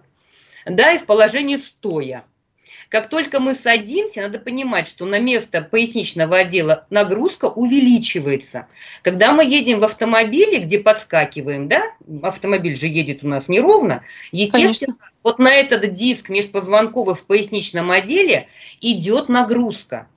[0.65, 2.25] да, и в положении стоя.
[2.91, 8.67] Как только мы садимся, надо понимать, что на место поясничного отдела нагрузка увеличивается.
[9.03, 11.85] Когда мы едем в автомобиле, где подскакиваем, да,
[12.21, 15.13] автомобиль же едет у нас неровно, естественно, Конечно.
[15.23, 18.49] вот на этот диск межпозвонковый в поясничном отделе
[18.81, 20.09] идет нагрузка.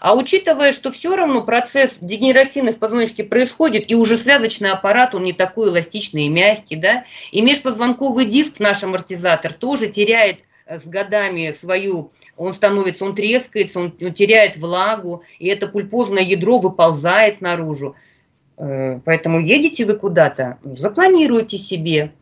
[0.00, 5.22] А учитывая, что все равно процесс дегенеративный в позвоночнике происходит, и уже связочный аппарат, он
[5.22, 10.40] не такой эластичный и мягкий, да, и межпозвонковый диск, наш амортизатор, тоже теряет
[10.78, 16.58] с годами свою, он становится, он трескается, он, он теряет влагу, и это пульпозное ядро
[16.58, 17.96] выползает наружу.
[18.56, 22.12] Э, поэтому едете вы куда-то, запланируйте себе.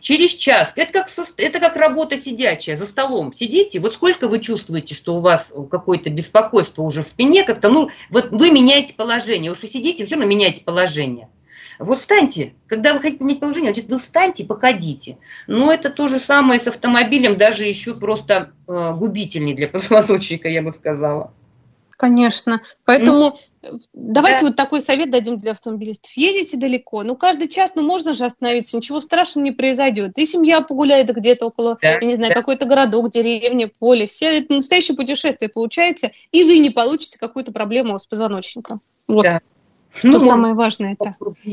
[0.00, 0.72] Через час.
[0.74, 3.32] Это как, это как работа сидячая, за столом.
[3.32, 7.88] Сидите, вот сколько вы чувствуете, что у вас какое-то беспокойство уже в спине, как-то, ну,
[8.10, 9.52] вот вы меняете положение.
[9.52, 11.28] Уж вы сидите, все равно меняете положение.
[11.78, 15.18] Вот встаньте, когда вы хотите поменять положение, значит, вы встаньте, походите.
[15.46, 20.62] Но это то же самое с автомобилем, даже еще просто э, губительней для позвоночника, я
[20.62, 21.32] бы сказала.
[21.98, 22.62] Конечно.
[22.84, 24.46] Поэтому ну, давайте да.
[24.46, 26.12] вот такой совет дадим для автомобилистов.
[26.12, 30.16] Ездите далеко, ну каждый час, ну можно же остановиться, ничего страшного не произойдет.
[30.16, 32.34] И семья погуляет где-то около, да, я не знаю, да.
[32.34, 34.06] какой-то городок, деревня, поле.
[34.06, 38.80] Все это настоящее путешествие получаете, и вы не получите какую-то проблему с позвоночником.
[39.08, 39.24] Вот.
[39.24, 39.40] Да.
[39.94, 41.12] Что ну, самое важное это?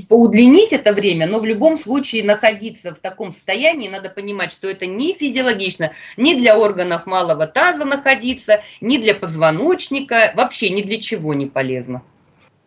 [0.10, 4.86] Поудлинить это время, но в любом случае находиться в таком состоянии, надо понимать, что это
[4.86, 11.34] не физиологично, ни для органов малого таза находиться, ни для позвоночника, вообще ни для чего
[11.34, 12.04] не полезно.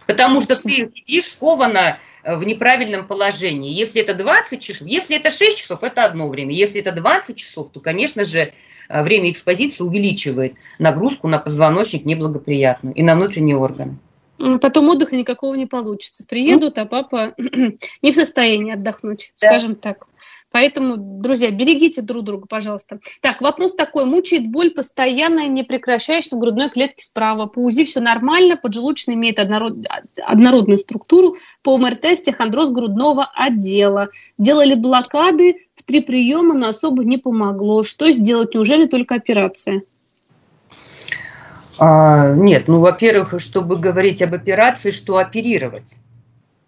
[0.08, 3.70] Потому что ты сидишь сковано э, в неправильном положении.
[3.70, 6.54] Если это 20 часов, если это 6 часов, это одно время.
[6.54, 8.54] Если это 20 часов, то, конечно же,
[8.88, 13.98] э, время экспозиции увеличивает нагрузку на позвоночник неблагоприятную и на внутренние органы.
[14.60, 16.24] Потом отдыха никакого не получится.
[16.24, 17.34] Приедут, а папа
[18.02, 19.48] не в состоянии отдохнуть, да.
[19.48, 20.06] скажем так.
[20.50, 23.00] Поэтому, друзья, берегите друг друга, пожалуйста.
[23.20, 24.06] Так, вопрос такой.
[24.06, 27.46] Мучает боль постоянная, не прекращающаяся в грудной клетке справа.
[27.46, 29.74] По УЗИ все нормально, поджелудочный имеет однород...
[30.24, 31.36] однородную структуру.
[31.62, 34.08] По МРТ стехондроз грудного отдела.
[34.38, 37.82] Делали блокады в три приема, но особо не помогло.
[37.82, 38.54] Что сделать?
[38.54, 39.82] Неужели только операция?
[41.78, 45.96] А, нет, ну, во-первых, чтобы говорить об операции, что оперировать.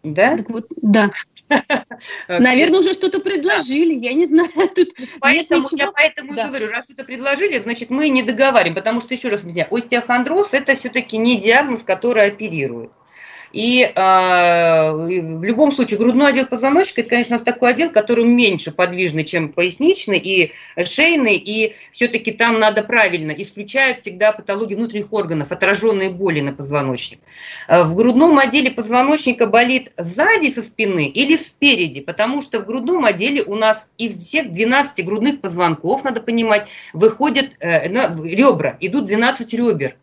[0.02, 0.36] Да?
[0.36, 1.10] Так вот, да.
[2.28, 4.48] Наверное, уже что-то предложили, я не знаю.
[4.74, 6.44] Тут поэтому, нет Я поэтому да.
[6.44, 10.76] и говорю, раз это предложили, значит, мы не договариваем, потому что, еще раз, остеохондроз– это
[10.76, 12.92] все-таки не диагноз, который оперирует.
[13.52, 19.24] И э, в любом случае грудной отдел позвоночника, это, конечно, такой отдел, который меньше подвижный,
[19.24, 26.10] чем поясничный и шейный, и все-таки там надо правильно исключать всегда патологии внутренних органов, отраженные
[26.10, 27.18] боли на позвоночник.
[27.66, 33.04] А, в грудном отделе позвоночника болит сзади со спины или спереди, потому что в грудном
[33.04, 39.52] отделе у нас из всех 12 грудных позвонков, надо понимать, выходят э, ребра, идут 12
[39.54, 39.96] ребер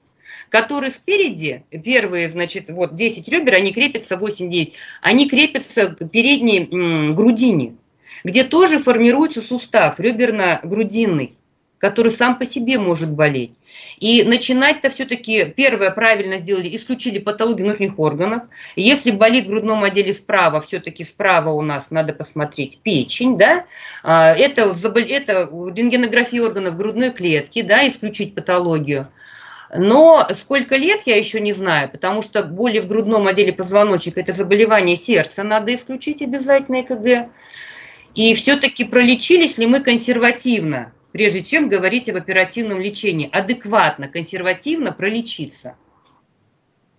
[0.49, 7.15] которые спереди, первые, значит, вот 10 ребер, они крепятся, 8-9, они крепятся к передней м,
[7.15, 7.75] грудине,
[8.23, 11.33] где тоже формируется сустав реберно-грудинный.
[11.79, 13.51] который сам по себе может болеть.
[13.99, 18.43] И начинать-то все-таки, первое, правильно сделали, исключили патологию внутренних органов.
[18.75, 23.65] Если болит в грудном отделе справа, все-таки справа у нас надо посмотреть печень, да,
[24.03, 29.09] а, это, это рентгенография органов грудной клетки, да, исключить патологию.
[29.73, 34.33] Но сколько лет, я еще не знаю, потому что боли в грудном отделе позвоночника– это
[34.33, 37.29] заболевание сердца, надо исключить обязательно ЭКГ.
[38.15, 40.93] И все-таки пролечились ли мы консервативно?
[41.17, 43.27] прежде чем говорить об оперативном лечении.
[43.31, 45.75] Адекватно, консервативно пролечиться.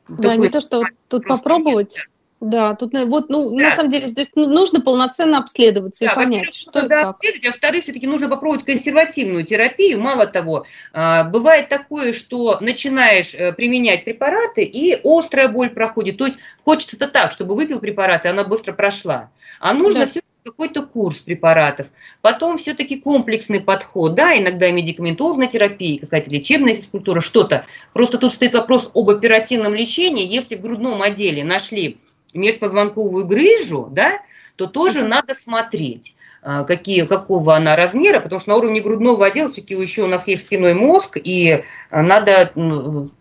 [0.09, 2.09] Да, Такой не то, что тут попробовать.
[2.41, 3.70] Да, тут э, вот, ну, да.
[3.70, 7.07] на самом деле, здесь ну, нужно полноценно обследоваться да, и понять, что да, как.
[7.14, 10.01] обследовать, а во-вторых, все-таки нужно попробовать консервативную терапию.
[10.01, 16.16] Мало того, а, бывает такое, что начинаешь э, применять препараты, и острая боль проходит.
[16.16, 19.30] То есть хочется-то так, чтобы выпил препараты, она быстро прошла.
[19.59, 20.07] А нужно да.
[20.07, 21.89] все какой-то курс препаратов,
[22.22, 27.66] потом все-таки комплексный подход, да, иногда медикаментозная терапия, какая-то лечебная физкультура, что-то.
[27.93, 30.26] Просто тут стоит вопрос об оперативном лечении.
[30.26, 31.99] Если в грудном отделе нашли
[32.35, 34.20] межпозвонковую грыжу, да,
[34.57, 39.53] то тоже надо смотреть, а, какие, какого она размера, потому что на уровне грудного отдела
[39.53, 42.53] все-таки еще у нас есть спиной мозг, и надо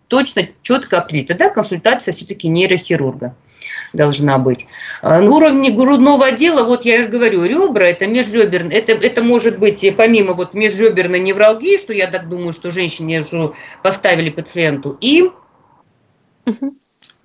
[0.08, 1.28] точно, четко определить.
[1.28, 3.36] Тогда консультация все-таки нейрохирурга
[3.92, 4.66] должна быть.
[5.02, 9.58] А, на уровне грудного отдела, вот я же говорю, ребра, это межреберный, это, это может
[9.58, 13.52] быть помимо вот межреберной невралгии, что я так думаю, что женщине уже
[13.82, 15.30] поставили пациенту, и
[16.44, 16.52] а,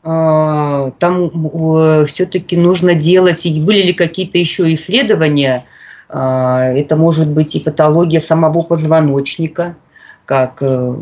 [0.04, 1.32] там
[1.78, 5.66] э, все-таки нужно делать, были ли какие-то еще исследования,
[6.10, 9.78] а, это может быть и патология самого позвоночника,
[10.26, 10.95] как э,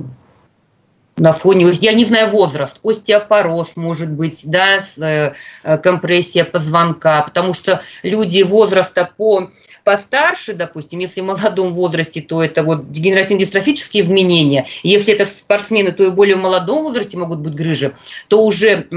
[1.17, 7.81] на фоне, я не знаю возраст, остеопороз может быть, да, э, компрессия позвонка, потому что
[8.03, 9.49] люди возраста по
[9.83, 14.67] постарше, допустим, если в молодом возрасте, то это вот дегенеративно-дистрофические изменения.
[14.83, 17.95] Если это спортсмены, то и более в молодом возрасте могут быть грыжи,
[18.27, 18.87] то уже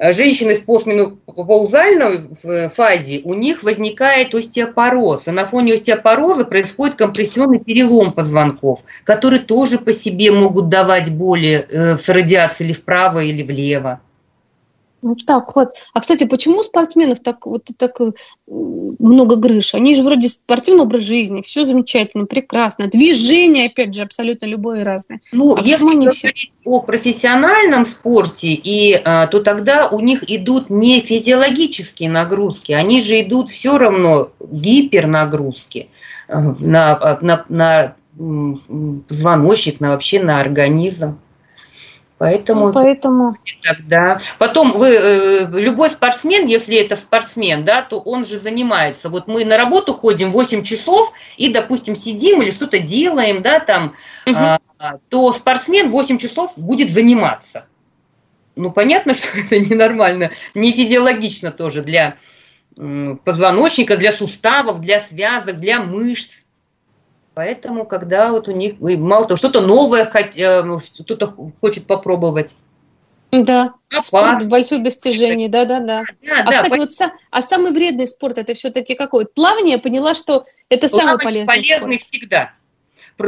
[0.00, 2.30] Э, женщины в постменопаузальной
[2.70, 5.28] фазе, у них возникает остеопороз.
[5.28, 11.66] А на фоне остеопороза происходит компрессионный перелом позвонков, которые тоже по себе могут давать боли
[11.68, 14.00] э, с радиацией или вправо, или влево.
[15.02, 15.76] Ну так вот.
[15.94, 18.12] А, кстати, почему у спортсменов так, вот, так э,
[18.46, 19.74] много грыж?
[19.74, 22.86] Они же вроде спортивный образ жизни, все замечательно, прекрасно.
[22.86, 25.20] Движение, опять же, абсолютно любое и разное.
[25.32, 26.32] Ну, а если говорить все...
[26.64, 33.20] о профессиональном спорте, и, а, то тогда у них идут не физиологические нагрузки, они же
[33.20, 35.88] идут все равно гипернагрузки
[36.28, 37.94] э, на, на, на
[39.08, 41.18] позвоночник, на вообще на организм.
[42.20, 43.34] Поэтому, ну, поэтому...
[43.62, 44.18] тогда.
[44.36, 49.08] Потом вы, э, любой спортсмен, если это спортсмен, да, то он же занимается.
[49.08, 53.94] Вот мы на работу ходим 8 часов и, допустим, сидим или что-то делаем, да, там,
[54.26, 54.36] угу.
[54.36, 54.58] а,
[55.08, 57.64] то спортсмен 8 часов будет заниматься.
[58.54, 62.18] Ну, понятно, что это ненормально, не физиологично тоже для
[63.24, 66.42] позвоночника, для суставов, для связок, для мышц.
[67.40, 72.54] Поэтому, когда вот у них, мало того, что-то новое, кто-то э, ну, хочет попробовать.
[73.32, 76.04] Да, а спорт большое достижение, да, да, да.
[76.38, 76.76] а, да, кстати, по...
[76.76, 76.90] вот
[77.30, 79.24] а самый вредный спорт это все-таки какой?
[79.24, 81.46] Плавание, поняла, что это Плавание самый полезный.
[81.46, 82.02] Полезный спорт.
[82.02, 82.52] всегда.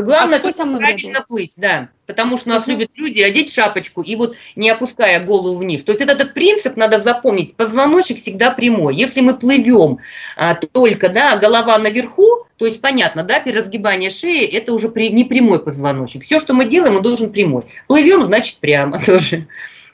[0.00, 1.26] Главное, а самый правильно вредный?
[1.26, 1.88] плыть, да.
[2.06, 5.84] Потому что нас uh любят люди одеть шапочку и вот не опуская голову вниз.
[5.84, 7.54] То есть этот принцип надо запомнить.
[7.54, 8.96] Позвоночник всегда прямой.
[8.96, 9.98] Если мы плывем
[10.36, 15.24] а, только, да, голова наверху, то есть понятно, да, переразгибание шеи это уже при, не
[15.24, 16.24] прямой позвоночник.
[16.24, 17.64] Все, что мы делаем, он должен прямой.
[17.86, 19.46] Плывем, значит прямо тоже.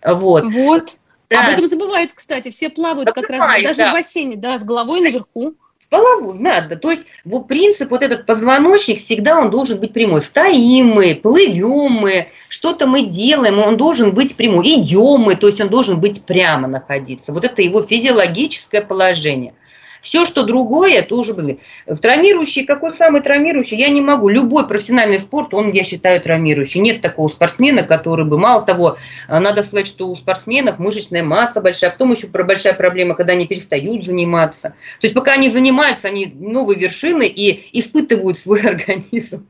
[0.04, 0.44] Вот.
[0.52, 0.96] Вот.
[1.28, 1.44] Да.
[1.44, 2.50] Об этом забывают, кстати.
[2.50, 3.90] Все плавают Забывают, как раз даже да.
[3.90, 5.54] в бассейне, да, с головой наверху
[5.90, 6.76] голову надо.
[6.76, 10.22] То есть вот принцип, вот этот позвоночник, всегда он должен быть прямой.
[10.22, 14.66] Стоим мы, плывем мы, что-то мы делаем, он должен быть прямой.
[14.66, 17.32] Идем мы, то есть он должен быть прямо находиться.
[17.32, 19.54] Вот это его физиологическое положение.
[20.00, 21.58] Все, что другое, это уже были.
[21.86, 24.28] Травмирующий, какой самый травмирующий, я не могу.
[24.28, 26.80] Любой профессиональный спорт, он, я считаю, травмирующий.
[26.80, 28.96] Нет такого спортсмена, который бы, мало того,
[29.28, 33.32] э, надо сказать, что у спортсменов мышечная масса большая, а потом еще большая проблема, когда
[33.32, 34.70] они перестают заниматься.
[35.00, 39.46] То есть пока они занимаются, они новые вершины и испытывают свой организм.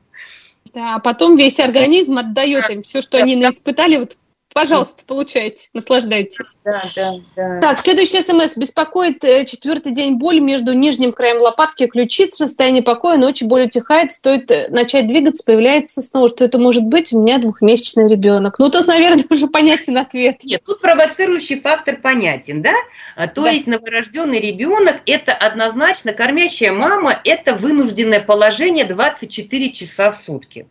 [0.73, 4.17] Да, а потом весь организм отдает им все, что они испытали, вот
[4.59, 6.57] Пожалуйста, получайте, наслаждайтесь.
[6.65, 7.59] Да, да, да.
[7.61, 8.57] Так, следующий смс.
[8.57, 12.35] Беспокоит э, четвертый день боль между нижним краем лопатки и ключиц.
[12.35, 14.11] Состояние покоя, ночью боль утихает.
[14.11, 16.27] Стоит э, начать двигаться, появляется снова.
[16.27, 17.13] Что это может быть?
[17.13, 18.59] У меня двухмесячный ребенок.
[18.59, 20.43] Ну, тут, наверное, уже понятен ответ.
[20.43, 22.73] Нет, тут провоцирующий фактор понятен, да?
[23.15, 23.51] А, то да.
[23.51, 30.67] есть новорожденный ребенок– это однозначно кормящая мама, это вынужденное положение 24 часа в сутки.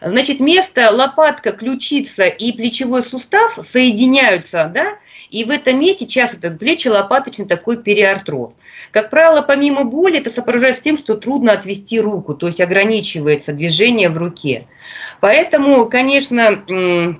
[0.00, 4.98] Значит, место лопатка, ключица и плечевой сустав соединяются, да,
[5.30, 8.54] и в этом месте часто этот плечи-лопаточный такой периартроз.
[8.92, 14.10] Как правило, помимо боли, это сопровождается тем, что трудно отвести руку, то есть ограничивается движение
[14.10, 14.68] в руке.
[15.20, 17.18] Поэтому, конечно,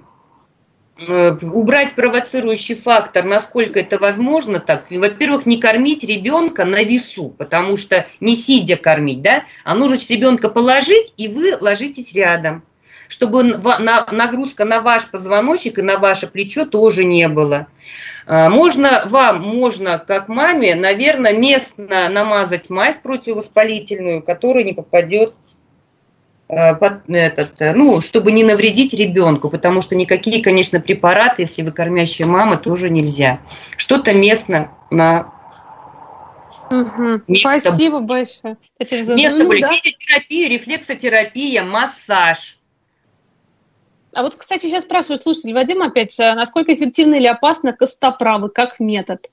[0.97, 8.07] убрать провоцирующий фактор, насколько это возможно, так, во-первых, не кормить ребенка на весу, потому что
[8.21, 12.63] не сидя кормить, да, а нужно ребенка положить, и вы ложитесь рядом,
[13.09, 17.67] чтобы нагрузка на ваш позвоночник и на ваше плечо тоже не было.
[18.27, 25.35] А, можно вам, можно как маме, наверное, местно намазать мазь противовоспалительную, которая не попадет
[26.57, 26.77] Э,
[27.09, 32.29] этот, э, ну, чтобы не навредить ребенку, потому что никакие, конечно, препараты, если вы кормящая
[32.29, 33.41] мама, тоже нельзя.
[33.77, 35.33] Что-то местно на
[36.71, 37.35] Угу.
[37.37, 38.57] Спасибо большое.
[38.81, 39.73] Место ну, да.
[39.73, 42.59] физиотерапия, рефлексотерапия, массаж.
[44.15, 48.81] А вот, кстати, сейчас спрашивают слушатель Вадим опять, а насколько эффективно или опасно костоправы как
[48.81, 49.31] метод?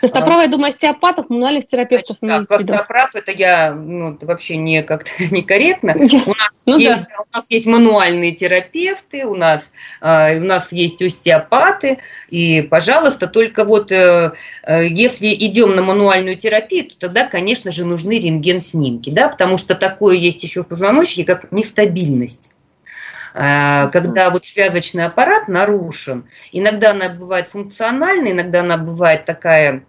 [0.00, 2.18] Костоправ, я думаю, остеопатов, мануальных терапевтов.
[2.20, 5.94] Значит, так, костоправ, это я, ну, это вообще не как-то некорректно.
[5.94, 7.24] У нас, ну, есть, да.
[7.32, 13.64] у нас есть мануальные терапевты, у нас, э, у нас есть остеопаты, и, пожалуйста, только
[13.64, 14.32] вот э,
[14.62, 19.74] э, если идем на мануальную терапию, то тогда, конечно же, нужны рентген-снимки, да, потому что
[19.74, 22.54] такое есть еще в позвоночнике, как нестабильность
[23.34, 26.28] э, когда вот связочный аппарат нарушен.
[26.52, 29.84] Иногда она бывает функциональная, иногда она бывает такая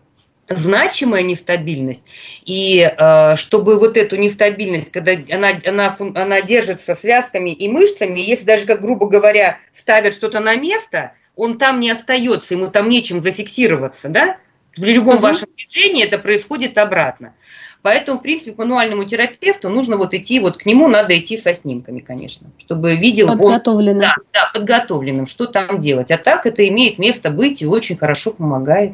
[0.49, 2.03] значимая нестабильность.
[2.45, 8.45] И э, чтобы вот эту нестабильность, когда она, она, она держится связками и мышцами, если
[8.45, 13.21] даже, как грубо говоря, ставят что-то на место, он там не остается, ему там нечем
[13.21, 14.37] зафиксироваться, да?
[14.75, 15.23] При любом угу.
[15.23, 17.33] вашем движении это происходит обратно.
[17.81, 22.01] Поэтому, в принципе, мануальному терапевту нужно вот идти, вот к нему надо идти со снимками,
[22.01, 23.95] конечно, чтобы видел подготовленным.
[23.95, 26.11] Он, да, да, подготовленным, что там делать.
[26.11, 28.93] А так это имеет место быть и очень хорошо помогает.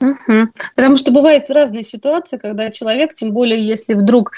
[0.00, 0.48] Угу.
[0.76, 4.32] Потому что бывают разные ситуации, когда человек, тем более если вдруг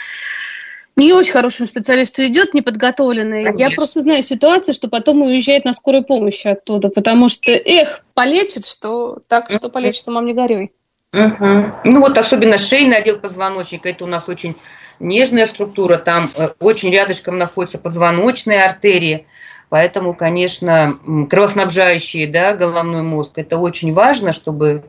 [0.97, 3.45] не очень хорошему специалисту идет, неподготовленный.
[3.45, 3.63] Конечно.
[3.63, 8.67] Я просто знаю ситуацию, что потом уезжает на скорой помощи оттуда, потому что, эх, полечит,
[8.67, 10.73] что так, что полечит, мам, не горюй.
[11.13, 11.73] Угу.
[11.85, 14.57] Ну вот особенно шейный отдел позвоночника, это у нас очень
[15.01, 19.27] нежная структура, там э, очень рядышком находятся позвоночные артерии,
[19.71, 20.99] поэтому, конечно,
[21.29, 24.85] кровоснабжающие, да, головной мозг, это очень важно, чтобы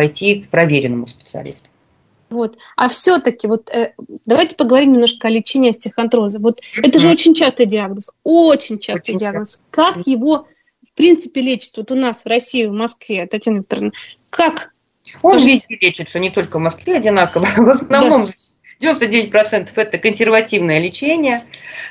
[0.00, 1.68] пойти к проверенному специалисту.
[2.30, 2.56] Вот.
[2.74, 3.92] А все-таки, вот э,
[4.24, 6.38] давайте поговорим немножко о лечении остеохондроза.
[6.38, 9.60] Вот это же очень частый диагноз, очень частый очень диагноз.
[9.70, 10.46] Как его,
[10.82, 13.92] в принципе, лечат вот у нас в России, в Москве, Татьяна Викторовна?
[14.30, 14.72] Как?
[15.22, 17.44] Он везде лечится, не только в Москве одинаково.
[17.44, 18.32] В основном да.
[18.80, 21.44] 99% это консервативное лечение,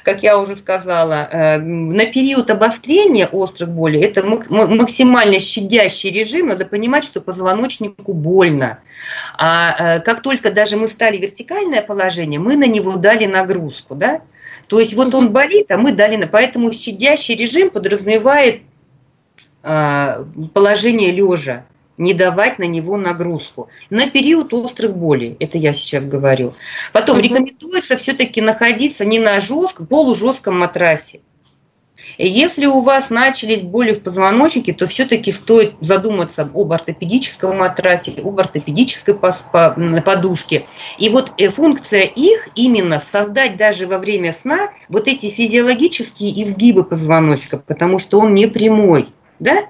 [0.03, 1.29] как я уже сказала.
[1.31, 6.47] Э, на период обострения острых болей это максимально щадящий режим.
[6.47, 8.79] Надо понимать, что позвоночнику больно.
[9.37, 13.93] А э, как только даже мы стали вертикальное положение, мы на него дали нагрузку.
[13.93, 14.21] Да?
[14.67, 16.19] То есть вот он болит, а мы дали...
[16.25, 18.61] Поэтому щадящий режим подразумевает
[19.61, 20.25] э,
[20.55, 21.65] положение лежа
[21.99, 23.69] не давать на него нагрузку.
[23.91, 26.55] На период острых болей, это я сейчас говорю.
[26.93, 27.23] Потом угу.
[27.23, 31.19] рекомендуется все-таки находиться не на жестком, полужестком матрасе.
[32.17, 38.39] Если у вас начались боли в позвоночнике, то все-таки стоит задуматься об ортопедическом матрасе, об
[38.39, 40.65] ортопедической подушке.
[40.97, 46.85] И вот э, функция их именно создать даже во время сна вот эти физиологические изгибы
[46.85, 49.09] позвоночника, потому что он не прямой.
[49.39, 49.65] Да?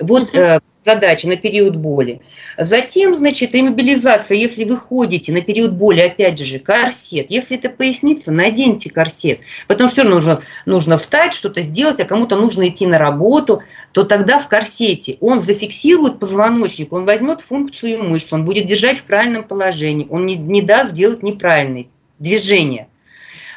[0.00, 2.20] Вот э, задача на период боли.
[2.58, 7.30] Затем, значит, иммобилизация, если вы ходите на период боли, опять же, корсет.
[7.30, 9.40] Если это поясница, наденьте корсет.
[9.68, 13.62] Потому что все равно нужно, нужно встать, что-то сделать, а кому-то нужно идти на работу,
[13.92, 19.04] то тогда в корсете он зафиксирует позвоночник, он возьмет функцию мышц, он будет держать в
[19.04, 21.88] правильном положении, он не, не даст сделать неправильные
[22.18, 22.88] движения.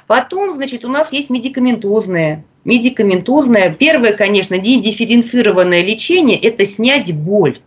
[0.07, 3.69] Потом, значит, у нас есть медикаментозное медикаментозное.
[3.71, 7.61] Первое, конечно, дифференцированное лечение– это снять боль.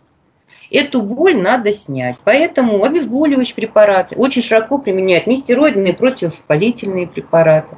[0.69, 2.17] Эту боль надо снять.
[2.23, 7.75] Поэтому обезболивающие препараты очень широко применяют нестероидные противовоспалительные препараты.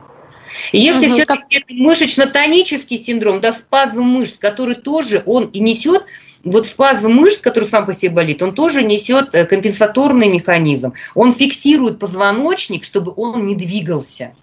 [0.74, 1.70] И если угу, все-таки как...
[1.70, 6.06] мышечно-тонический синдром, да, спазм мышц, который тоже он и несет,
[6.44, 10.94] вот спазм мышц, который сам по себе болит, он тоже несет э, компенсаторный механизм.
[11.16, 14.34] Он фиксирует позвоночник, чтобы он не двигался.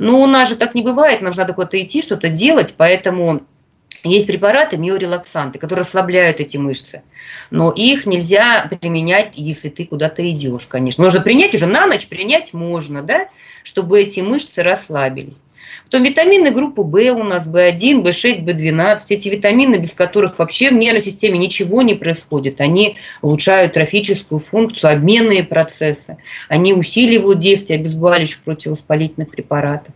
[0.00, 3.42] Но у нас же так не бывает, нам же надо куда-то идти, что-то делать, поэтому
[4.02, 7.02] есть препараты, миорелаксанты, которые расслабляют эти мышцы.
[7.50, 11.04] Но их нельзя применять, если ты куда-то идешь, конечно.
[11.04, 13.28] Можно принять уже на ночь, принять можно, да,
[13.62, 15.42] чтобы эти мышцы расслабились.
[15.84, 18.98] Потом витамины группы В у нас, В1, В6, В12.
[19.10, 22.60] Эти витамины, без которых вообще в нервной системе ничего не происходит.
[22.60, 26.18] Они улучшают трофическую функцию, обменные процессы.
[26.48, 29.94] Они усиливают действие обезболивающих противовоспалительных препаратов.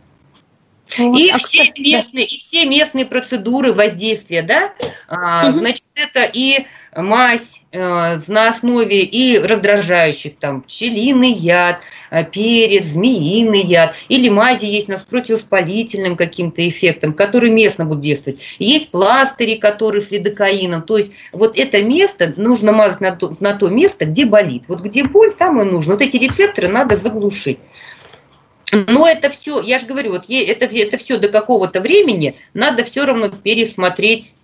[0.99, 1.83] Вот, и, а все кто...
[1.83, 4.75] местные, и все местные процедуры воздействия, да,
[5.09, 5.59] а, угу.
[5.59, 11.81] значит, это и мазь э, на основе и раздражающих, там, пчелиный яд,
[12.23, 18.41] перец, змеиный яд, или мази есть с противовоспалительным каким-то эффектом, который местно будут действовать.
[18.59, 23.55] Есть пластыри, которые с лидокаином, то есть вот это место нужно мазать на то, на
[23.55, 24.65] то место, где болит.
[24.69, 25.95] Вот где боль, там и нужно.
[25.95, 27.59] Вот эти рецепторы надо заглушить.
[28.73, 33.05] Но это все, я же говорю, вот это, это все до какого-то времени надо все
[33.05, 34.35] равно пересмотреть,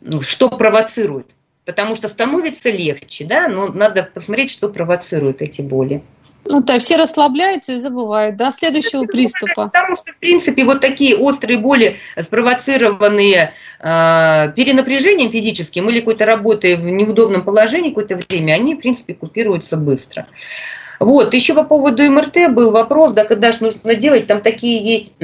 [0.00, 1.34] ну, что провоцирует.
[1.68, 6.02] Потому что становится легче, да, но надо посмотреть, что провоцирует эти боли.
[6.46, 9.66] Ну да, все расслабляются и забывают до следующего это приступа.
[9.66, 16.76] Потому что, в принципе, вот такие острые боли, спровоцированные э, перенапряжением физическим или какой-то работой
[16.76, 20.26] в неудобном положении какое-то время, они, в принципе, купируются быстро.
[21.00, 25.16] Вот, еще по поводу МРТ был вопрос, да, когда же нужно делать, там такие есть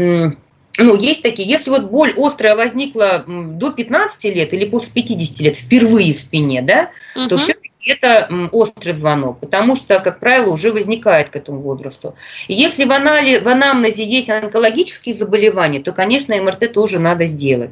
[0.79, 5.57] ну, есть такие, если вот боль острая возникла до 15 лет или после 50 лет
[5.57, 7.29] впервые в спине, да, угу.
[7.29, 7.55] то все
[7.87, 12.15] это острый звонок, потому что, как правило, уже возникает к этому возрасту.
[12.49, 17.71] И если в, анали, в анамнезе есть онкологические заболевания, то, конечно, МРТ тоже надо сделать.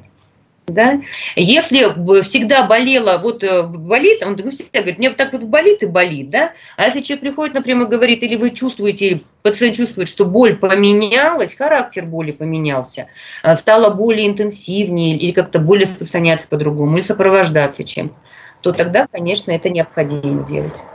[0.69, 1.01] Да?
[1.35, 1.79] Если
[2.23, 6.53] всегда болела, вот э, болит, он всегда говорит, мне так вот болит и болит, да?
[6.77, 11.57] А если человек приходит, например, говорит, или вы чувствуете, или пациент чувствует, что боль поменялась,
[11.57, 13.09] характер боли поменялся,
[13.43, 18.21] а, стало более интенсивнее, или как-то более распространяться по-другому, или сопровождаться чем-то,
[18.61, 20.87] то тогда, конечно, это необходимо делать.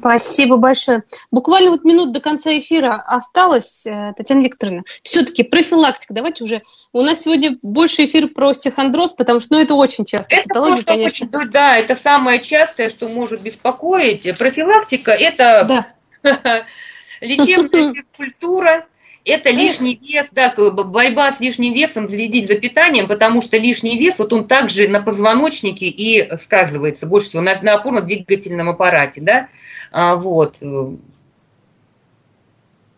[0.00, 1.02] Спасибо большое.
[1.30, 4.82] Буквально вот минут до конца эфира осталось, э, Татьяна Викторовна.
[5.02, 6.14] Все-таки профилактика.
[6.14, 6.62] Давайте уже.
[6.92, 10.34] У нас сегодня больше эфир про стехондроз, потому что ну, это очень часто.
[10.34, 11.26] Это Патология, конечно.
[11.26, 14.38] Очень, да, это самое частое, что может беспокоить.
[14.38, 15.86] Профилактика– это
[16.22, 16.66] да.
[17.20, 18.86] лечебная культура,
[19.24, 24.18] это лишний вес, да, борьба с лишним весом, следить за питанием, потому что лишний вес,
[24.18, 29.48] вот он также на позвоночнике и сказывается больше всего на, на опорно-двигательном аппарате, да,
[29.96, 30.56] а, вот.
[30.60, 30.90] Угу.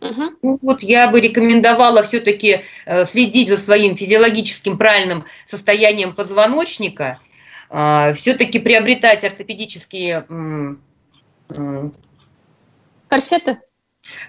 [0.00, 7.20] Ну, вот я бы рекомендовала все-таки э, следить за своим физиологическим правильным состоянием позвоночника,
[7.68, 10.26] а, все-таки приобретать ортопедические
[13.08, 13.60] корсеты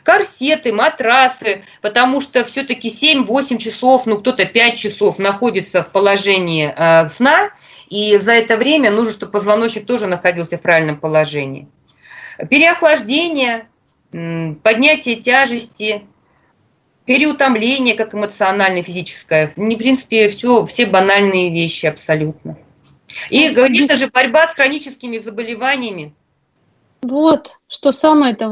[0.04, 7.08] корсеты, матрасы, потому что все-таки 7-8 часов, ну кто-то 5 часов находится в положении э,
[7.08, 7.52] сна,
[7.88, 11.70] и за это время нужно, чтобы позвоночник тоже находился в правильном положении.
[12.50, 13.68] Переохлаждение,
[14.12, 16.06] поднятие тяжести,
[17.06, 19.54] переутомление, как эмоциональное, физическое.
[19.56, 22.58] В принципе, все, все банальные вещи абсолютно.
[23.30, 26.14] И, конечно же, борьба с хроническими заболеваниями.
[27.02, 28.50] Вот, что самое это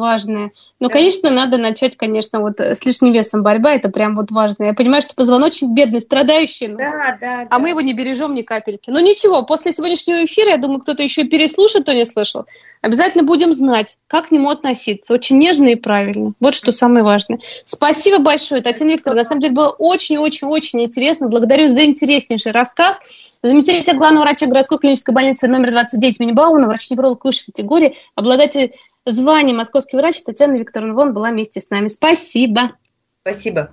[0.86, 0.90] важное.
[0.90, 4.64] Но, конечно, надо начать, конечно, вот с лишним весом борьба, это прям вот важно.
[4.64, 7.60] Я понимаю, что позвоночник бедный, страдающий, ну, да, да, а да.
[7.60, 8.90] мы его не бережем ни капельки.
[8.90, 12.46] Но ничего, после сегодняшнего эфира, я думаю, кто-то еще переслушает, кто не слышал.
[12.82, 15.14] Обязательно будем знать, как к нему относиться.
[15.14, 16.34] Очень нежно и правильно.
[16.40, 17.40] Вот что самое важное.
[17.64, 19.22] Спасибо большое, Татьяна Викторовна.
[19.22, 21.28] На самом деле было очень-очень-очень интересно.
[21.28, 23.00] Благодарю за интереснейший рассказ.
[23.44, 28.74] Заместитель главного врача городской клинической больницы номер 29 имени Бауна, врач-невролог высшей категории, обладатель
[29.06, 31.88] звания московский врач Татьяна Викторовна Вон была вместе с нами.
[31.88, 32.78] Спасибо.
[33.22, 33.72] Спасибо.